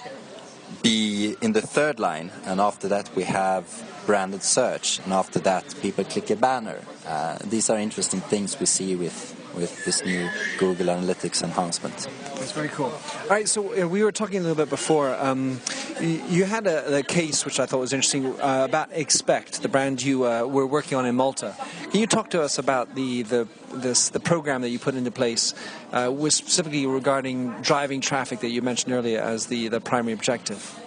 be 0.83 1.35
in 1.41 1.53
the 1.53 1.62
third 1.62 2.00
line, 2.00 2.31
and 2.45 2.59
after 2.59 2.88
that 2.88 3.09
we 3.15 3.24
have 3.24 3.65
branded 4.05 4.43
search, 4.43 5.00
and 5.00 5.13
after 5.13 5.39
that 5.39 5.63
people 5.81 6.03
click 6.03 6.29
a 6.29 6.35
banner. 6.35 6.79
Uh, 7.07 7.38
these 7.45 7.69
are 7.69 7.79
interesting 7.79 8.19
things 8.19 8.59
we 8.59 8.65
see 8.65 8.95
with 8.95 9.34
with 9.55 9.85
this 9.85 10.03
new 10.03 10.29
Google 10.57 10.88
Analytics 10.88 11.43
enhancement. 11.43 12.07
That's 12.35 12.51
very 12.51 12.67
cool. 12.69 12.85
All 12.88 13.29
right, 13.29 13.47
so 13.47 13.81
uh, 13.81 13.88
we 13.88 14.03
were 14.03 14.12
talking 14.12 14.38
a 14.38 14.41
little 14.41 14.55
bit 14.55 14.69
before. 14.69 15.15
Um, 15.15 15.62
you 16.01 16.43
had 16.43 16.67
a, 16.67 16.97
a, 16.97 17.03
case 17.03 17.45
which 17.45 17.59
I 17.59 17.65
thought 17.65 17.79
was 17.79 17.93
interesting 17.93 18.39
uh, 18.39 18.65
about 18.65 18.91
Expekt, 18.91 19.62
the 19.62 19.69
brand 19.69 20.03
you 20.03 20.25
uh, 20.25 20.45
were 20.45 20.67
working 20.67 20.97
on 20.97 21.05
in 21.05 21.15
Malta. 21.15 21.55
Can 21.91 22.00
you 22.00 22.07
talk 22.07 22.29
to 22.31 22.41
us 22.41 22.57
about 22.57 22.95
the 22.95 23.24
the 23.24 23.47
this, 23.74 24.09
the 24.09 24.19
program 24.19 24.62
that 24.62 24.69
you 24.69 24.79
put 24.79 24.95
into 24.95 25.12
place, 25.12 25.53
uh, 25.91 26.12
was 26.13 26.35
specifically 26.35 26.85
regarding 26.85 27.51
driving 27.62 28.01
traffic 28.01 28.39
that 28.41 28.50
you 28.50 28.62
mentioned 28.62 28.93
earlier 28.93 29.21
as 29.21 29.47
the, 29.47 29.67
the 29.67 29.81
primary 29.81 30.13
objective? 30.13 30.79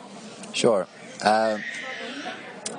Sure. 0.53 0.87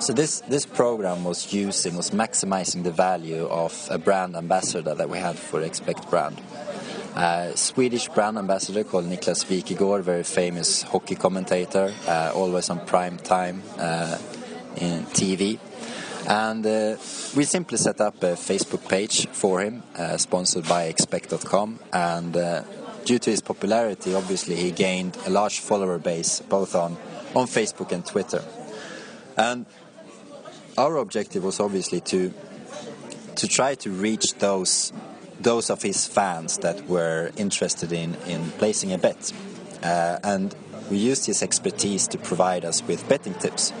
So 0.00 0.14
this 0.14 0.40
this 0.48 0.64
program 0.64 1.24
was 1.24 1.52
using 1.52 1.94
was 1.94 2.10
maximizing 2.10 2.84
the 2.84 2.90
value 2.90 3.44
of 3.44 3.86
a 3.90 3.98
brand 3.98 4.34
ambassador 4.34 4.94
that 4.94 5.10
we 5.10 5.18
had 5.18 5.38
for 5.38 5.60
Expekt 5.60 6.08
brand. 6.08 6.40
Uh, 7.14 7.54
Swedish 7.54 8.08
brand 8.08 8.38
ambassador 8.38 8.82
called 8.82 9.04
Niklas 9.04 9.44
Wikegård, 9.44 10.00
very 10.00 10.22
famous 10.22 10.82
hockey 10.84 11.16
commentator, 11.16 11.92
uh, 12.08 12.32
always 12.34 12.70
on 12.70 12.80
prime 12.86 13.18
time 13.18 13.62
uh, 13.76 14.16
in 14.76 15.04
TV. 15.12 15.58
And 16.26 16.64
uh, 16.64 16.96
we 17.36 17.44
simply 17.44 17.76
set 17.76 18.00
up 18.00 18.22
a 18.22 18.36
Facebook 18.36 18.88
page 18.88 19.26
for 19.28 19.60
him, 19.60 19.82
uh, 19.96 20.16
sponsored 20.16 20.66
by 20.66 20.90
Expekt.com. 20.90 21.78
And 21.92 22.34
uh, 22.36 22.62
due 23.04 23.18
to 23.18 23.30
his 23.30 23.42
popularity, 23.42 24.14
obviously, 24.14 24.56
he 24.56 24.70
gained 24.70 25.18
a 25.26 25.30
large 25.30 25.58
follower 25.58 25.98
base 25.98 26.40
both 26.40 26.74
on, 26.74 26.96
on 27.34 27.46
Facebook 27.46 27.92
and 27.92 28.06
Twitter. 28.06 28.42
And 29.36 29.66
our 30.76 30.96
objective 30.96 31.44
was 31.44 31.60
obviously 31.60 32.00
to 32.00 32.32
to 33.36 33.48
try 33.48 33.74
to 33.74 33.90
reach 33.90 34.34
those 34.34 34.92
those 35.40 35.70
of 35.70 35.82
his 35.82 36.06
fans 36.06 36.58
that 36.58 36.86
were 36.88 37.30
interested 37.36 37.92
in 37.92 38.14
in 38.26 38.50
placing 38.52 38.92
a 38.92 38.98
bet, 38.98 39.32
uh, 39.82 40.18
and 40.22 40.54
we 40.90 40.98
used 40.98 41.26
his 41.26 41.42
expertise 41.42 42.08
to 42.08 42.18
provide 42.18 42.64
us 42.64 42.82
with 42.82 43.08
betting 43.08 43.34
tips. 43.34 43.72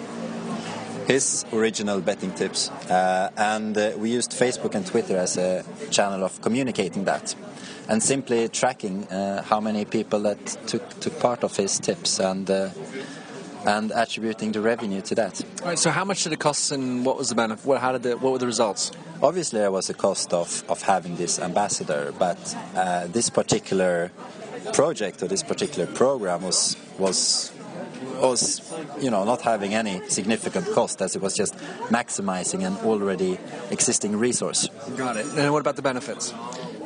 His 1.06 1.44
original 1.52 2.00
betting 2.00 2.32
tips, 2.32 2.70
uh, 2.88 3.30
and 3.36 3.76
uh, 3.76 3.92
we 3.98 4.10
used 4.10 4.30
Facebook 4.30 4.76
and 4.76 4.86
Twitter 4.86 5.16
as 5.16 5.36
a 5.36 5.64
channel 5.90 6.22
of 6.22 6.40
communicating 6.40 7.04
that, 7.04 7.34
and 7.88 8.00
simply 8.00 8.48
tracking 8.48 9.08
uh, 9.08 9.42
how 9.42 9.60
many 9.60 9.84
people 9.84 10.20
that 10.20 10.38
took 10.66 11.00
took 11.00 11.18
part 11.18 11.42
of 11.42 11.56
his 11.56 11.80
tips 11.80 12.20
and 12.20 12.48
uh, 12.48 12.68
and 13.66 13.92
attributing 13.94 14.52
the 14.52 14.60
revenue 14.60 15.00
to 15.02 15.14
that. 15.16 15.42
Right. 15.64 15.78
So, 15.78 15.90
how 15.90 16.04
much 16.04 16.24
did 16.24 16.32
it 16.32 16.40
cost, 16.40 16.72
and 16.72 17.04
what 17.04 17.16
was 17.16 17.28
the 17.28 17.34
benefit? 17.34 17.64
What, 17.66 17.80
how 17.80 17.92
did 17.92 18.02
the, 18.02 18.16
what 18.16 18.32
were 18.32 18.38
the 18.38 18.46
results? 18.46 18.92
Obviously, 19.22 19.60
there 19.60 19.70
was 19.70 19.90
a 19.90 19.94
cost 19.94 20.32
of, 20.32 20.64
of 20.68 20.82
having 20.82 21.16
this 21.16 21.38
ambassador, 21.38 22.12
but 22.18 22.56
uh, 22.74 23.06
this 23.08 23.30
particular 23.30 24.10
project 24.72 25.22
or 25.22 25.26
this 25.26 25.42
particular 25.42 25.86
program 25.86 26.42
was 26.42 26.76
was 26.98 27.52
was 28.20 28.72
you 29.00 29.10
know 29.10 29.24
not 29.24 29.40
having 29.42 29.74
any 29.74 30.00
significant 30.08 30.70
cost 30.72 31.00
as 31.02 31.16
it 31.16 31.22
was 31.22 31.34
just 31.34 31.54
maximizing 31.88 32.66
an 32.66 32.76
already 32.84 33.38
existing 33.70 34.16
resource. 34.16 34.68
Got 34.96 35.16
it. 35.16 35.26
And 35.36 35.52
what 35.52 35.60
about 35.60 35.76
the 35.76 35.82
benefits? 35.82 36.32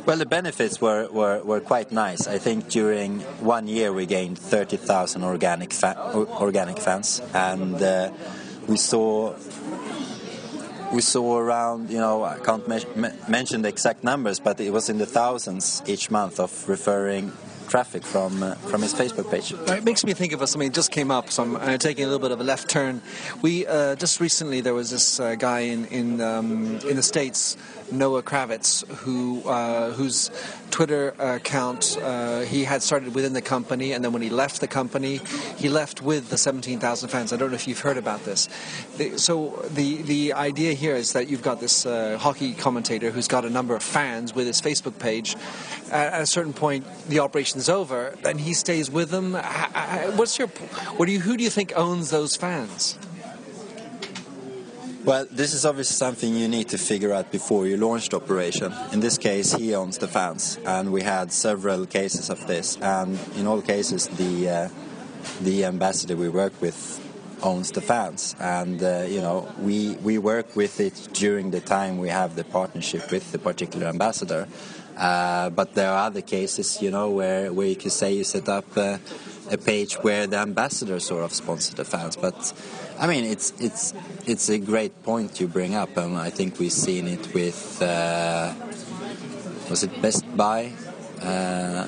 Well, 0.07 0.19
the 0.19 0.27
benefits 0.27 0.83
were, 0.83 1.09
were, 1.11 1.43
were 1.43 1.61
quite 1.61 1.91
nice. 1.91 2.27
I 2.27 2.37
think 2.37 2.69
during 2.69 3.21
one 3.41 3.67
year 3.67 3.91
we 3.91 4.05
gained 4.05 4.39
30,000 4.39 5.25
organic 5.25 5.73
fa- 5.73 5.97
organic 6.15 6.79
fans, 6.79 7.23
and 7.33 7.83
uh, 7.83 8.11
we 8.69 8.77
saw 8.77 9.35
we 10.93 11.01
saw 11.01 11.39
around 11.39 11.91
you 11.91 11.99
know 11.99 12.23
I 12.23 12.39
can't 12.39 12.69
me- 12.69 12.85
mention 13.29 13.63
the 13.63 13.71
exact 13.71 14.05
numbers, 14.05 14.41
but 14.41 14.61
it 14.61 14.75
was 14.75 14.91
in 14.91 14.99
the 14.99 15.07
thousands 15.07 15.83
each 15.87 16.11
month 16.11 16.39
of 16.39 16.69
referring 16.69 17.33
traffic 17.69 18.05
from 18.05 18.43
uh, 18.43 18.55
from 18.71 18.83
his 18.83 18.95
Facebook 18.95 19.31
page. 19.31 19.53
It 19.53 19.85
makes 19.85 20.05
me 20.05 20.13
think 20.13 20.33
of 20.33 20.47
something 20.49 20.69
that 20.69 20.75
just 20.75 20.93
came 20.93 21.11
up. 21.11 21.31
So 21.31 21.43
I'm 21.43 21.57
uh, 21.57 21.79
taking 21.79 22.05
a 22.05 22.09
little 22.09 22.21
bit 22.21 22.31
of 22.31 22.41
a 22.41 22.45
left 22.45 22.69
turn. 22.69 23.01
We 23.43 23.67
uh, 23.67 23.97
just 23.97 24.21
recently 24.21 24.61
there 24.61 24.75
was 24.75 24.91
this 24.91 25.19
uh, 25.19 25.35
guy 25.35 25.61
in 25.61 25.87
in 25.87 26.21
um, 26.21 26.79
in 26.89 26.97
the 26.97 27.03
states, 27.03 27.57
Noah 27.93 28.23
Kravitz, 28.23 28.87
who 28.87 29.43
uh, 29.49 29.93
whose 29.93 30.31
Twitter 30.71 31.15
account 31.19 31.97
uh, 32.03 32.41
he 32.41 32.65
had 32.65 32.83
started 32.83 33.15
within 33.15 33.33
the 33.33 33.43
company, 33.43 33.93
and 33.93 34.05
then 34.05 34.13
when 34.13 34.23
he 34.23 34.31
left 34.31 34.61
the 34.61 34.67
company, 34.67 35.21
he 35.57 35.69
left 35.69 36.03
with 36.03 36.31
the 36.31 36.39
17,000 36.39 37.09
fans. 37.09 37.33
I 37.33 37.37
don't 37.37 37.51
know 37.51 37.55
if 37.55 37.69
you've 37.69 37.81
heard 37.81 37.99
about 37.99 38.25
this. 38.25 38.49
The, 38.97 39.19
so 39.19 39.65
the 39.71 40.03
the 40.03 40.33
idea 40.33 40.73
here 40.73 40.97
is 40.97 41.13
that 41.13 41.29
you've 41.29 41.43
got 41.43 41.61
this 41.61 41.85
hockey 41.85 42.55
commentator 42.55 43.11
who's 43.11 43.29
got 43.29 43.45
a 43.45 43.51
number 43.51 43.75
of 43.75 43.83
fans 43.83 44.35
with 44.35 44.47
his 44.47 44.61
Facebook 44.61 44.99
page. 44.99 45.37
At, 45.91 46.23
a 46.23 46.27
certain 46.27 46.53
point, 46.53 46.87
the 47.09 47.21
operation 47.21 47.59
is 47.59 47.69
over, 47.69 48.17
and 48.25 48.41
he 48.41 48.55
stays 48.55 48.91
with 48.91 49.11
them. 49.11 49.35
What's 50.17 50.39
your, 50.39 50.49
what 50.97 51.07
do 51.07 51.13
you, 51.13 51.21
who 51.21 51.37
do 51.37 51.45
you 51.45 51.51
think 51.51 51.73
owns 51.77 52.11
those 52.11 52.37
fans? 52.37 52.99
Well, 55.05 55.27
this 55.31 55.53
is 55.53 55.67
obviously 55.67 55.97
something 55.97 56.35
you 56.35 56.49
need 56.49 56.71
to 56.71 56.79
figure 56.79 57.13
out 57.13 57.31
before 57.31 57.67
you 57.67 57.77
launch 57.77 58.09
the 58.09 58.17
operation. 58.17 58.73
In 58.91 59.01
this 59.01 59.19
case, 59.19 59.53
he 59.53 59.75
owns 59.75 59.99
the 59.99 60.09
fans, 60.09 60.59
and 60.65 60.93
we 60.95 61.03
had 61.03 61.31
several 61.31 61.85
cases 61.85 62.31
of 62.31 62.47
this. 62.47 62.79
And 62.81 63.19
in 63.37 63.47
all 63.47 63.61
cases, 63.61 64.09
the 64.09 64.49
uh, 64.49 64.69
the 65.43 65.67
ambassador 65.67 66.17
we 66.17 66.31
work 66.31 66.59
with 66.63 66.79
owns 67.43 67.71
the 67.73 67.83
fans, 67.83 68.35
and 68.41 68.83
uh, 68.83 69.05
you 69.07 69.21
know 69.21 69.47
we 69.61 69.97
we 69.97 70.17
work 70.17 70.57
with 70.57 70.81
it 70.81 71.09
during 71.13 71.51
the 71.51 71.61
time 71.61 71.99
we 71.99 72.09
have 72.09 72.35
the 72.35 72.45
partnership 72.45 73.11
with 73.13 73.31
the 73.31 73.39
particular 73.39 73.89
ambassador. 73.89 74.49
Uh, 74.97 75.51
but 75.51 75.75
there 75.75 75.91
are 75.91 76.07
other 76.07 76.23
cases, 76.23 76.81
you 76.81 76.91
know, 76.91 77.11
where, 77.11 77.53
where 77.53 77.67
you 77.67 77.75
could 77.75 77.91
say 77.91 78.15
you 78.15 78.23
set 78.23 78.49
up 78.49 78.65
a 78.77 79.01
page 79.65 79.95
where 79.97 80.27
the 80.27 80.39
ambassador 80.39 81.01
sort 81.01 81.25
of 81.25 81.33
sponsor 81.33 81.75
the 81.75 81.85
fans. 81.85 82.17
But 82.17 82.53
I 82.99 83.07
mean, 83.09 83.25
it's 83.25 83.53
it's 83.59 83.93
it's 84.27 84.49
a 84.49 84.59
great 84.59 85.03
point 85.03 85.41
you 85.41 85.49
bring 85.49 85.75
up, 85.75 85.97
and 85.97 86.17
I 86.17 86.31
think 86.31 86.59
we've 86.59 86.73
seen 86.73 87.09
it 87.09 87.35
with 87.35 87.83
uh, 87.83 88.55
was 89.69 89.83
it 89.83 90.01
Best 90.01 90.25
Buy? 90.37 90.73
Uh, 91.21 91.87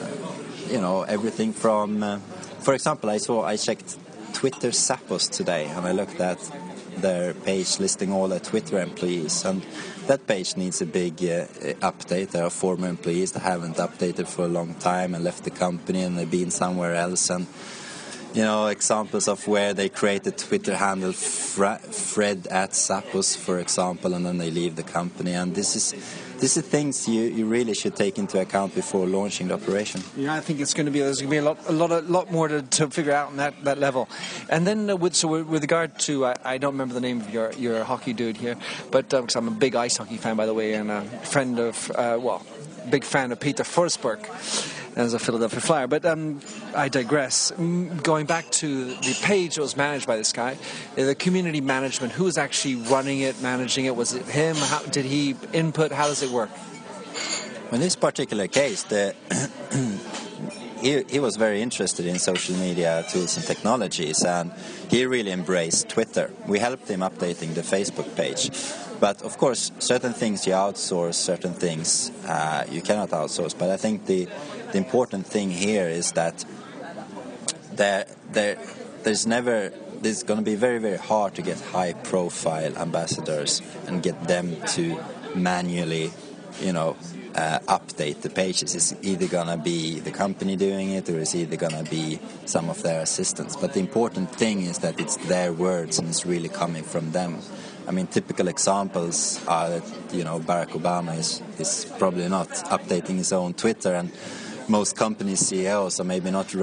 you 0.68 0.80
know, 0.80 1.02
everything 1.02 1.52
from, 1.52 2.02
uh, 2.02 2.18
for 2.60 2.74
example, 2.74 3.10
I 3.10 3.18
saw 3.18 3.44
I 3.44 3.56
checked 3.56 3.96
Twitter 4.32 4.70
Zappos 4.70 5.30
today, 5.30 5.66
and 5.66 5.86
I 5.86 5.92
looked 5.92 6.20
at 6.20 6.38
their 6.96 7.34
page 7.34 7.78
listing 7.78 8.12
all 8.12 8.26
their 8.28 8.40
Twitter 8.40 8.80
employees, 8.80 9.44
and 9.44 9.64
that 10.08 10.26
page 10.26 10.56
needs 10.56 10.82
a 10.82 10.86
big 10.86 11.14
uh, 11.22 11.46
update. 11.86 12.30
There 12.30 12.44
are 12.44 12.50
former 12.50 12.88
employees 12.88 13.32
that 13.32 13.40
haven't 13.40 13.76
updated 13.76 14.26
for 14.26 14.44
a 14.44 14.48
long 14.48 14.74
time 14.74 15.14
and 15.14 15.22
left 15.22 15.44
the 15.44 15.50
company, 15.50 16.02
and 16.02 16.18
they've 16.18 16.30
been 16.30 16.50
somewhere 16.50 16.94
else. 16.96 17.30
And 17.30 17.46
you 18.36 18.42
know, 18.42 18.66
examples 18.66 19.28
of 19.28 19.48
where 19.48 19.72
they 19.72 19.88
create 19.88 20.26
a 20.26 20.30
Twitter 20.30 20.76
handle, 20.76 21.12
Fred 21.12 22.46
at 22.48 22.72
Zappos, 22.72 23.34
for 23.34 23.58
example, 23.58 24.12
and 24.12 24.26
then 24.26 24.36
they 24.36 24.50
leave 24.50 24.76
the 24.76 24.82
company. 24.82 25.32
And 25.32 25.54
this 25.54 25.74
is 25.74 25.94
these 26.38 26.58
are 26.58 26.60
things 26.60 27.08
you, 27.08 27.22
you 27.22 27.46
really 27.46 27.72
should 27.72 27.96
take 27.96 28.18
into 28.18 28.38
account 28.38 28.74
before 28.74 29.06
launching 29.06 29.48
the 29.48 29.54
operation. 29.54 30.02
Yeah, 30.14 30.34
I 30.34 30.40
think 30.40 30.60
it's 30.60 30.74
going 30.74 30.84
to 30.84 30.92
be 30.92 31.00
there's 31.00 31.22
going 31.22 31.30
to 31.30 31.34
be 31.34 31.38
a 31.38 31.42
lot 31.42 31.58
a 31.66 31.72
lot 31.72 31.90
a 31.90 32.00
lot 32.00 32.30
more 32.30 32.46
to, 32.48 32.60
to 32.60 32.90
figure 32.90 33.12
out 33.12 33.28
on 33.28 33.38
that, 33.38 33.54
that 33.64 33.78
level. 33.78 34.06
And 34.50 34.66
then 34.66 34.90
uh, 34.90 34.96
with 34.96 35.14
so 35.14 35.28
with 35.42 35.62
regard 35.62 35.98
to 36.00 36.26
I, 36.26 36.34
I, 36.44 36.58
don't 36.58 36.74
remember 36.74 36.92
the 36.92 37.00
name 37.00 37.22
of 37.22 37.30
your 37.30 37.52
your 37.52 37.84
hockey 37.84 38.12
dude 38.12 38.36
here, 38.36 38.56
but 38.90 39.08
because 39.08 39.34
uh, 39.34 39.38
I'm 39.38 39.48
a 39.48 39.52
big 39.52 39.74
ice 39.74 39.96
hockey 39.96 40.18
fan 40.18 40.36
by 40.36 40.44
the 40.44 40.52
way, 40.52 40.74
and 40.74 40.90
a 40.90 41.00
friend 41.24 41.58
of 41.58 41.90
uh, 41.92 42.18
well, 42.20 42.44
big 42.90 43.04
fan 43.04 43.32
of 43.32 43.40
Peter 43.40 43.62
Forsberg 43.62 44.20
as 44.96 45.12
a 45.12 45.18
Philadelphia 45.18 45.60
Flyer. 45.60 45.86
But 45.86 46.04
um, 46.06 46.40
I 46.74 46.88
digress. 46.88 47.52
Going 47.52 48.26
back 48.26 48.50
to 48.62 48.86
the 48.86 49.18
page 49.22 49.54
that 49.56 49.60
was 49.60 49.76
managed 49.76 50.06
by 50.06 50.16
this 50.16 50.32
guy, 50.32 50.56
uh, 50.96 51.04
the 51.04 51.14
community 51.14 51.60
management, 51.60 52.12
who 52.12 52.24
was 52.24 52.38
actually 52.38 52.76
running 52.76 53.20
it, 53.20 53.40
managing 53.42 53.84
it? 53.84 53.94
Was 53.94 54.14
it 54.14 54.24
him? 54.26 54.56
How, 54.56 54.80
did 54.82 55.04
he 55.04 55.36
input? 55.52 55.92
How 55.92 56.06
does 56.06 56.22
it 56.22 56.30
work? 56.30 56.50
In 57.72 57.80
this 57.80 57.96
particular 57.96 58.48
case, 58.48 58.84
the 58.84 59.14
he, 60.80 61.02
he 61.10 61.20
was 61.20 61.36
very 61.36 61.60
interested 61.60 62.06
in 62.06 62.18
social 62.18 62.56
media 62.56 63.04
tools 63.10 63.36
and 63.36 63.44
technologies, 63.44 64.24
and 64.24 64.52
he 64.88 65.04
really 65.04 65.32
embraced 65.32 65.88
Twitter. 65.88 66.30
We 66.46 66.58
helped 66.58 66.88
him 66.88 67.00
updating 67.00 67.54
the 67.54 67.62
Facebook 67.62 68.14
page. 68.16 68.50
But 68.98 69.22
of 69.22 69.36
course, 69.36 69.72
certain 69.78 70.14
things 70.14 70.46
you 70.46 70.54
outsource, 70.54 71.14
certain 71.14 71.52
things 71.52 72.10
uh, 72.26 72.64
you 72.70 72.80
cannot 72.80 73.10
outsource. 73.10 73.56
But 73.58 73.70
I 73.70 73.76
think 73.76 74.06
the 74.06 74.26
the 74.76 74.84
important 74.84 75.26
thing 75.26 75.50
here 75.50 75.88
is 75.88 76.12
that 76.12 76.44
there, 77.72 78.04
there, 78.30 78.58
there's 79.04 79.26
never 79.26 79.72
it's 80.02 80.22
going 80.22 80.38
to 80.38 80.44
be 80.44 80.54
very 80.54 80.78
very 80.78 80.98
hard 80.98 81.34
to 81.34 81.40
get 81.40 81.58
high 81.58 81.94
profile 81.94 82.76
ambassadors 82.76 83.62
and 83.86 84.02
get 84.02 84.28
them 84.28 84.54
to 84.74 85.00
manually 85.34 86.10
you 86.60 86.74
know 86.74 86.94
uh, 87.34 87.58
update 87.60 88.20
the 88.20 88.28
pages. 88.28 88.74
It's 88.74 88.94
either 89.02 89.26
going 89.26 89.48
to 89.48 89.56
be 89.56 89.98
the 90.00 90.10
company 90.10 90.56
doing 90.56 90.90
it 90.90 91.08
or 91.08 91.20
it's 91.20 91.34
either 91.34 91.56
going 91.56 91.84
to 91.84 91.90
be 91.90 92.18
some 92.44 92.68
of 92.68 92.82
their 92.82 93.00
assistants. 93.00 93.56
But 93.56 93.72
the 93.72 93.80
important 93.80 94.30
thing 94.30 94.62
is 94.62 94.78
that 94.78 95.00
it's 95.00 95.16
their 95.28 95.52
words 95.52 95.98
and 95.98 96.08
it's 96.08 96.24
really 96.26 96.48
coming 96.50 96.82
from 96.82 97.12
them. 97.12 97.40
I 97.88 97.92
mean, 97.92 98.08
typical 98.08 98.48
examples 98.48 99.40
are 99.46 99.68
that 99.70 100.14
you 100.14 100.24
know 100.24 100.38
Barack 100.38 100.72
Obama 100.80 101.16
is 101.18 101.40
is 101.58 101.86
probably 101.98 102.28
not 102.28 102.48
updating 102.76 103.16
his 103.16 103.32
own 103.32 103.54
Twitter 103.54 103.94
and 103.94 104.10
most 104.68 104.96
company 104.96 105.36
CEOs 105.36 106.00
are 106.00 106.04
maybe 106.04 106.30
not 106.30 106.54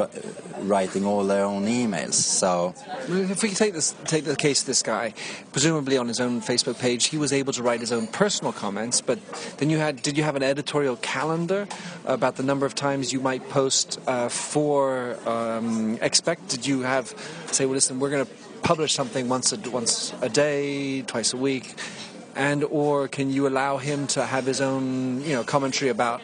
writing 0.59 1.05
all 1.05 1.23
their 1.23 1.45
own 1.45 1.65
emails. 1.65 2.13
So, 2.13 2.73
if 3.07 3.43
we 3.43 3.49
take 3.49 3.73
this, 3.73 3.95
take 4.05 4.25
the 4.25 4.35
case 4.35 4.61
of 4.61 4.67
this 4.67 4.81
guy, 4.81 5.13
presumably 5.51 5.97
on 5.97 6.07
his 6.07 6.19
own 6.19 6.41
Facebook 6.41 6.79
page, 6.79 7.07
he 7.07 7.17
was 7.17 7.33
able 7.33 7.53
to 7.53 7.63
write 7.63 7.79
his 7.79 7.91
own 7.91 8.07
personal 8.07 8.51
comments. 8.53 9.01
But 9.01 9.19
then 9.57 9.69
you 9.69 9.77
had, 9.77 10.01
did 10.01 10.17
you 10.17 10.23
have 10.23 10.35
an 10.35 10.43
editorial 10.43 10.97
calendar 10.97 11.67
about 12.05 12.35
the 12.35 12.43
number 12.43 12.65
of 12.65 12.75
times 12.75 13.13
you 13.13 13.19
might 13.19 13.47
post 13.49 13.99
uh, 14.07 14.29
for 14.29 15.17
um, 15.27 15.97
Expekt? 15.99 16.49
Did 16.49 16.65
you 16.65 16.81
have 16.81 17.13
say, 17.47 17.65
well, 17.65 17.75
listen, 17.75 17.99
we're 17.99 18.09
going 18.09 18.25
to 18.25 18.31
publish 18.63 18.93
something 18.93 19.29
once 19.29 19.51
a, 19.51 19.69
once 19.69 20.13
a 20.21 20.29
day, 20.29 21.01
twice 21.03 21.33
a 21.33 21.37
week, 21.37 21.75
and 22.35 22.63
or 22.63 23.07
can 23.07 23.29
you 23.29 23.47
allow 23.47 23.77
him 23.77 24.07
to 24.07 24.25
have 24.25 24.45
his 24.45 24.61
own 24.61 25.21
you 25.21 25.33
know 25.33 25.43
commentary 25.43 25.89
about 25.89 26.21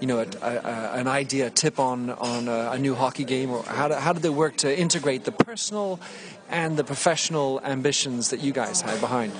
you 0.00 0.06
know, 0.06 0.18
a, 0.18 0.26
a, 0.42 0.90
an 0.94 1.06
idea, 1.06 1.46
a 1.46 1.50
tip 1.50 1.78
on 1.78 2.10
on 2.10 2.48
a, 2.48 2.72
a, 2.72 2.78
new 2.78 2.94
hockey 2.94 3.24
game, 3.24 3.50
or 3.50 3.62
how, 3.64 3.88
do, 3.88 3.94
how 3.94 4.12
did 4.12 4.22
they 4.22 4.30
work 4.30 4.56
to 4.58 4.78
integrate 4.78 5.24
the 5.24 5.32
personal 5.32 6.00
and 6.48 6.76
the 6.76 6.84
professional 6.84 7.60
ambitions 7.62 8.30
that 8.30 8.40
you 8.40 8.52
guys 8.52 8.80
had 8.80 9.00
behind? 9.00 9.32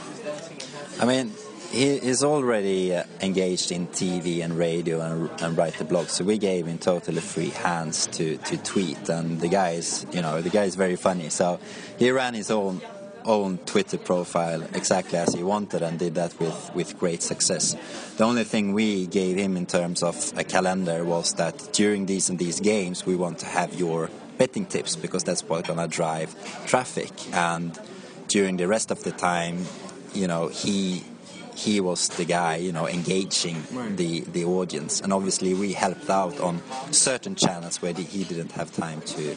I 1.01 1.07
mean, 1.07 1.33
he 1.71 1.87
is 1.87 2.25
already 2.25 2.95
uh, 2.95 3.05
engaged 3.21 3.73
in 3.73 3.87
TV 3.87 4.43
and 4.45 4.59
radio 4.59 5.01
and, 5.01 5.31
and 5.41 5.57
write 5.57 5.75
the 5.75 5.85
blog, 5.85 6.09
so 6.09 6.25
we 6.25 6.37
gave 6.37 6.67
him 6.67 6.79
totally 6.79 7.21
free 7.21 7.51
hands 7.51 8.07
to, 8.09 8.37
to 8.39 8.57
tweet. 8.59 9.09
And 9.09 9.41
the 9.41 9.49
guy 9.49 9.71
is, 9.71 10.05
you 10.13 10.21
know, 10.21 10.43
the 10.43 10.51
guy 10.51 10.65
is 10.65 10.75
very 10.75 10.97
funny, 10.97 11.31
so 11.31 11.61
he 11.99 12.11
ran 12.11 12.35
his 12.35 12.51
own 12.51 12.81
own 13.25 13.59
Twitter 13.59 13.99
profile 13.99 14.63
exactly 14.75 15.19
as 15.19 15.35
he 15.35 15.43
wanted 15.43 15.83
and 15.83 15.99
did 15.99 16.15
that 16.15 16.39
with, 16.41 16.71
with 16.75 16.99
great 16.99 17.23
success. 17.23 17.77
The 18.17 18.25
only 18.25 18.45
thing 18.45 18.73
we 18.73 19.07
gave 19.07 19.37
him 19.37 19.57
in 19.57 19.67
terms 19.67 20.03
of 20.03 20.33
a 20.37 20.45
calendar 20.45 21.05
was 21.05 21.35
that 21.35 21.73
during 21.73 22.07
these 22.07 22.31
and 22.31 22.39
these 22.39 22.61
games 22.61 23.07
we 23.07 23.17
want 23.17 23.39
to 23.41 23.47
have 23.47 23.75
your 23.75 24.11
betting 24.39 24.67
tips 24.67 24.97
because 24.97 25.25
that's 25.25 25.43
what's 25.45 25.67
going 25.67 25.79
to 25.79 25.89
drive 25.89 26.35
traffic 26.67 27.11
and 27.35 27.79
during 28.29 28.57
the 28.57 28.67
rest 28.67 28.91
of 28.91 29.03
the 29.03 29.11
time 29.13 29.67
you 30.15 30.27
know 30.27 30.49
he 30.49 31.05
he 31.61 31.81
was 31.81 32.09
the 32.11 32.25
guy, 32.25 32.57
you 32.57 32.73
know, 32.73 32.89
engaging 32.89 33.63
right. 33.73 33.97
the 33.97 34.21
the 34.21 34.45
audience, 34.45 35.01
and 35.01 35.13
obviously 35.13 35.55
we 35.55 35.73
helped 35.73 36.09
out 36.09 36.41
on 36.41 36.63
certain 36.91 37.35
channels 37.35 37.83
where 37.83 37.93
he 37.93 38.25
didn't 38.25 38.53
have 38.53 38.73
time 38.73 39.03
to 39.03 39.37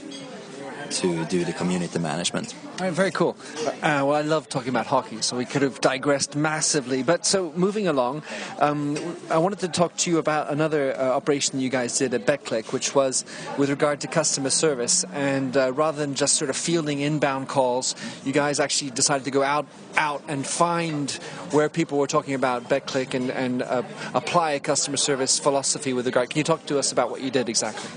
to 0.91 1.25
do 1.25 1.45
the 1.45 1.53
community 1.53 1.99
management. 1.99 2.53
Very 2.77 3.11
cool. 3.11 3.37
Uh, 3.65 4.03
well, 4.05 4.13
I 4.13 4.21
love 4.21 4.49
talking 4.49 4.69
about 4.69 4.87
hockey, 4.87 5.21
so 5.21 5.37
we 5.37 5.45
could 5.45 5.61
have 5.61 5.79
digressed 5.81 6.35
massively. 6.35 7.03
But 7.03 7.25
so 7.25 7.51
moving 7.55 7.87
along, 7.87 8.23
um, 8.59 8.97
I 9.29 9.37
wanted 9.37 9.59
to 9.59 9.67
talk 9.67 9.95
to 9.97 10.11
you 10.11 10.17
about 10.17 10.51
another 10.51 10.95
uh, 10.97 11.11
operation 11.11 11.59
you 11.59 11.69
guys 11.69 11.97
did 11.97 12.13
at 12.13 12.25
Betclic, 12.25 12.73
which 12.73 12.95
was 12.95 13.25
with 13.57 13.69
regard 13.69 14.01
to 14.01 14.07
customer 14.07 14.49
service. 14.49 15.05
And 15.13 15.55
uh, 15.55 15.71
rather 15.73 15.97
than 15.97 16.15
just 16.15 16.35
sort 16.35 16.49
of 16.49 16.57
fielding 16.57 16.99
inbound 16.99 17.47
calls, 17.47 17.95
you 18.25 18.33
guys 18.33 18.59
actually 18.59 18.91
decided 18.91 19.25
to 19.25 19.31
go 19.31 19.43
out 19.43 19.65
out 19.97 20.23
and 20.27 20.45
find 20.45 21.11
where 21.51 21.69
people 21.69 21.99
were 21.99 22.07
talking 22.07 22.33
about 22.33 22.67
Betclic 22.69 23.13
and, 23.13 23.29
and 23.29 23.61
uh, 23.61 23.83
apply 24.13 24.51
a 24.53 24.59
customer 24.59 24.97
service 24.97 25.39
philosophy 25.39 25.93
with 25.93 26.05
regard. 26.05 26.29
Can 26.29 26.39
you 26.39 26.43
talk 26.43 26.65
to 26.65 26.79
us 26.79 26.91
about 26.91 27.11
what 27.11 27.21
you 27.21 27.29
did 27.29 27.49
exactly? 27.49 27.89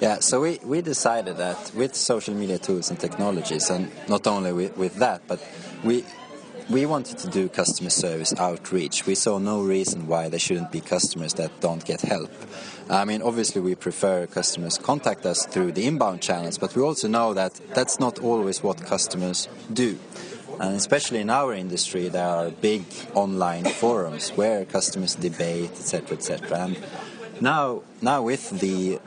Yeah, 0.00 0.20
so 0.20 0.42
we, 0.42 0.58
we 0.62 0.82
decided 0.82 1.38
that 1.38 1.72
with 1.74 1.94
social 1.94 2.34
media 2.34 2.58
tools 2.58 2.90
and 2.90 3.00
technologies, 3.00 3.70
and 3.70 3.90
not 4.08 4.26
only 4.26 4.52
with, 4.52 4.76
with 4.76 4.96
that, 4.96 5.22
but 5.26 5.40
we 5.82 6.04
we 6.68 6.84
wanted 6.84 7.16
to 7.18 7.28
do 7.28 7.48
customer 7.48 7.90
service 7.90 8.34
outreach. 8.38 9.06
We 9.06 9.14
saw 9.14 9.38
no 9.38 9.62
reason 9.62 10.08
why 10.08 10.28
there 10.28 10.40
shouldn't 10.40 10.72
be 10.72 10.80
customers 10.80 11.34
that 11.34 11.60
don't 11.60 11.84
get 11.84 12.00
help. 12.00 12.30
I 12.90 13.04
mean, 13.04 13.22
obviously, 13.22 13.60
we 13.60 13.76
prefer 13.76 14.26
customers 14.26 14.76
contact 14.76 15.24
us 15.26 15.46
through 15.46 15.72
the 15.72 15.86
inbound 15.86 16.22
channels, 16.22 16.58
but 16.58 16.74
we 16.74 16.82
also 16.82 17.08
know 17.08 17.34
that 17.34 17.60
that's 17.72 18.00
not 18.00 18.18
always 18.18 18.62
what 18.62 18.84
customers 18.84 19.48
do. 19.72 19.98
And 20.58 20.74
especially 20.74 21.20
in 21.20 21.30
our 21.30 21.54
industry, 21.54 22.08
there 22.08 22.26
are 22.26 22.50
big 22.50 22.84
online 23.14 23.64
forums 23.64 24.30
where 24.30 24.64
customers 24.64 25.14
debate, 25.14 25.70
etc., 25.70 26.16
etc. 26.16 26.58
And 26.58 26.76
now, 27.40 27.82
now 28.02 28.22
with 28.22 28.58
the 28.60 28.98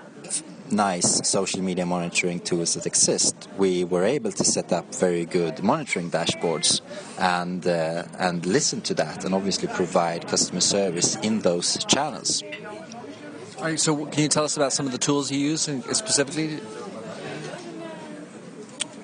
nice 0.71 1.27
social 1.27 1.61
media 1.61 1.85
monitoring 1.85 2.39
tools 2.39 2.73
that 2.73 2.85
exist, 2.85 3.49
we 3.57 3.83
were 3.83 4.03
able 4.03 4.31
to 4.31 4.43
set 4.43 4.71
up 4.71 4.93
very 4.95 5.25
good 5.25 5.63
monitoring 5.63 6.09
dashboards 6.11 6.81
and 7.17 7.65
uh, 7.67 8.03
and 8.17 8.45
listen 8.45 8.81
to 8.81 8.93
that, 8.95 9.25
and 9.25 9.33
obviously 9.33 9.67
provide 9.67 10.27
customer 10.27 10.61
service 10.61 11.15
in 11.17 11.39
those 11.39 11.83
channels. 11.85 12.43
All 13.57 13.65
right, 13.65 13.79
so 13.79 14.05
can 14.05 14.23
you 14.23 14.29
tell 14.29 14.45
us 14.45 14.55
about 14.55 14.71
some 14.71 14.85
of 14.85 14.91
the 14.91 14.97
tools 14.97 15.31
you 15.31 15.39
use 15.39 15.61
specifically? 15.91 16.59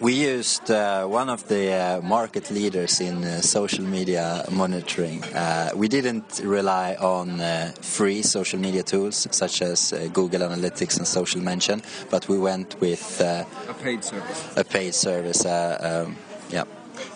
We 0.02 0.14
used 0.14 0.70
uh, 0.70 1.06
one 1.06 1.30
of 1.30 1.48
the 1.48 1.72
uh, 1.72 2.02
market 2.02 2.52
leaders 2.52 3.00
in 3.00 3.24
uh, 3.24 3.40
social 3.40 3.86
media 3.86 4.44
monitoring. 4.52 5.24
Uh, 5.24 5.70
we 5.74 5.88
didn't 5.88 6.42
rely 6.44 6.96
on 6.96 7.40
uh, 7.40 7.72
free 7.82 8.22
social 8.22 8.60
media 8.60 8.84
tools 8.84 9.26
such 9.32 9.62
as 9.62 9.94
uh, 9.94 10.10
Google 10.12 10.42
Analytics 10.42 10.98
and 10.98 11.08
Social 11.08 11.40
Mention, 11.42 11.82
but 12.10 12.28
we 12.28 12.38
went 12.38 12.80
with 12.82 13.22
a 13.22 13.48
paid 13.82 14.04
service. 14.04 14.58
A 14.58 14.64
paid 14.66 14.94
service, 14.94 15.46
um, 15.46 16.18
yeah. 16.50 16.66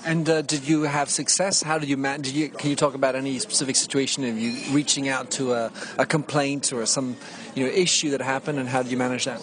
And 0.05 0.29
uh, 0.29 0.41
did 0.41 0.65
you 0.67 0.83
have 0.83 1.09
success? 1.09 1.61
How 1.61 1.79
did 1.79 1.89
you 1.89 1.97
manage? 1.97 2.27
Did 2.27 2.35
you, 2.35 2.49
can 2.49 2.69
you 2.69 2.77
talk 2.77 2.93
about 2.93 3.15
any 3.15 3.39
specific 3.39 3.75
situation 3.75 4.23
of 4.23 4.37
you 4.37 4.73
reaching 4.73 5.09
out 5.09 5.31
to 5.31 5.53
a, 5.53 5.71
a, 5.97 6.05
complaint 6.05 6.71
or 6.71 6.85
some 6.85 7.17
you 7.55 7.65
know 7.65 7.71
issue 7.71 8.11
that 8.11 8.21
happened, 8.21 8.57
and 8.57 8.69
how 8.69 8.83
did 8.83 8.91
you 8.91 8.97
manage 8.97 9.25
that? 9.25 9.41